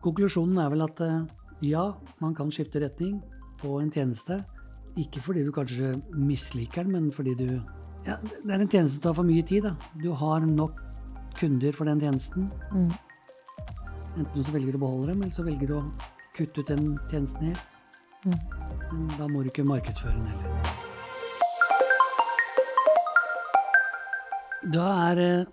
Konklusjonen 0.05 0.61
er 0.63 0.71
vel 0.71 0.85
at 0.85 1.01
eh, 1.03 1.25
ja, 1.67 1.89
man 2.23 2.37
kan 2.37 2.53
skifte 2.55 2.81
retning 2.85 3.19
på 3.61 3.81
en 3.81 3.91
tjeneste. 3.91 4.43
Ikke 5.01 5.21
fordi 5.25 5.43
du 5.45 5.51
kanskje 5.53 5.95
misliker 6.15 6.85
den, 6.87 6.93
men 6.93 7.13
fordi 7.13 7.35
du 7.39 7.49
Ja, 8.07 8.21
det 8.23 8.53
er 8.53 8.61
en 8.63 8.71
tjeneste 8.71 9.01
som 9.01 9.03
tar 9.09 9.17
for 9.19 9.27
mye 9.27 9.43
tid, 9.43 9.67
da. 9.67 9.75
Du 9.99 10.13
har 10.15 10.45
nok 10.47 10.79
kunder 11.37 11.73
for 11.75 11.89
den 11.89 12.01
tjenesten. 12.01 12.51
Mm. 12.73 12.93
Enten 14.17 14.45
så 14.45 14.53
velger 14.55 14.73
du 14.73 14.79
å 14.79 14.85
beholde 14.87 15.11
dem, 15.13 15.25
eller 15.25 15.35
så 15.35 15.45
velger 15.45 15.69
du 15.69 15.75
å 15.81 15.83
kutte 16.37 16.63
ut 16.63 16.71
den 16.71 16.95
tjenesten 17.11 17.51
helt. 17.51 17.76
Mm. 18.27 19.09
Da 19.17 19.27
må 19.31 19.43
du 19.43 19.51
ikke 19.53 19.65
markedsføre 19.67 20.15
den 20.17 20.27
heller. 20.27 20.51
Da 24.67 24.87
er 25.13 25.21
eh, 25.23 25.49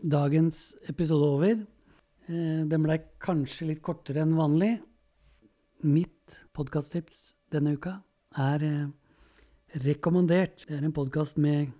dagens 0.00 0.74
episode 0.88 1.26
over. 1.28 1.58
Eh, 2.26 2.62
den 2.70 2.84
ble 2.86 2.96
kanskje 3.20 3.68
litt 3.72 3.82
kortere 3.84 4.24
enn 4.24 4.36
vanlig. 4.38 4.78
Mitt 5.84 6.40
podkasttips 6.56 7.34
denne 7.52 7.76
uka 7.76 7.98
er 8.40 8.64
eh, 8.64 8.86
rekommandert. 9.84 10.64
Det 10.64 10.78
er 10.78 10.88
en 10.88 10.96
podkast 10.96 11.36
med 11.36 11.74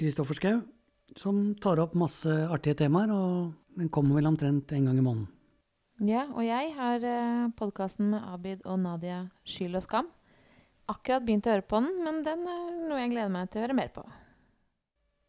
Kristoffer 0.00 0.40
Schou 0.40 0.62
som 1.20 1.50
tar 1.60 1.82
opp 1.82 1.92
masse 1.98 2.32
artige 2.48 2.78
temaer, 2.86 3.12
og 3.12 3.52
den 3.76 3.92
kommer 3.92 4.16
vel 4.16 4.30
omtrent 4.30 4.72
en 4.72 4.88
gang 4.88 4.96
i 4.96 5.04
måneden. 5.04 5.41
Ja, 6.02 6.24
og 6.34 6.42
jeg 6.42 6.72
har 6.74 7.04
eh, 7.06 7.50
podkasten 7.54 8.08
med 8.10 8.24
Abid 8.26 8.64
og 8.66 8.80
Nadia 8.82 9.20
Skyld 9.46 9.78
og 9.78 9.84
skam. 9.84 10.08
Akkurat 10.90 11.22
begynt 11.22 11.46
å 11.46 11.52
høre 11.52 11.62
på 11.62 11.78
den, 11.78 12.00
men 12.02 12.18
den 12.26 12.42
er 12.50 12.72
noe 12.88 12.98
jeg 12.98 13.12
gleder 13.12 13.30
meg 13.30 13.52
til 13.52 13.60
å 13.60 13.62
høre 13.62 13.76
mer 13.78 13.92
på. 13.94 14.02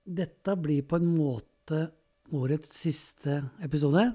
Dette 0.01 0.55
blir 0.57 0.81
på 0.89 0.97
en 0.97 1.11
måte 1.13 1.83
årets 2.33 2.73
siste 2.73 3.37
episode. 3.61 4.07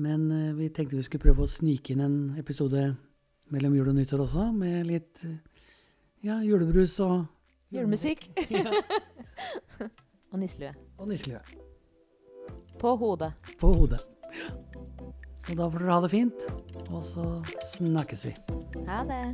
Men 0.00 0.24
uh, 0.32 0.56
vi 0.56 0.70
tenkte 0.72 0.96
vi 0.96 1.04
skulle 1.04 1.26
prøve 1.26 1.44
å 1.44 1.50
snike 1.58 1.92
inn 1.92 2.06
en 2.06 2.18
episode 2.40 2.86
mellom 3.52 3.76
jul 3.76 3.92
og 3.92 3.98
nyttår 3.98 4.24
også, 4.24 4.48
med 4.56 4.88
litt 4.88 5.26
uh, 5.28 5.36
ja, 6.24 6.40
julebrus 6.40 6.96
og 7.04 7.26
Julemusikk. 7.68 8.30
og 10.32 10.38
nisselue. 10.40 10.72
Og 10.96 11.12
nisselue. 11.12 11.44
På 12.80 12.96
hodet. 12.96 13.34
På 13.60 13.76
hodet. 13.76 14.00
Så 15.48 15.54
da 15.56 15.70
får 15.72 15.80
dere 15.80 15.94
ha 15.94 16.00
det 16.04 16.08
fint, 16.12 16.42
og 16.92 17.00
så 17.00 17.22
snakkes 17.70 18.26
vi. 18.26 18.34
Ha 18.84 19.00
det. 19.08 19.24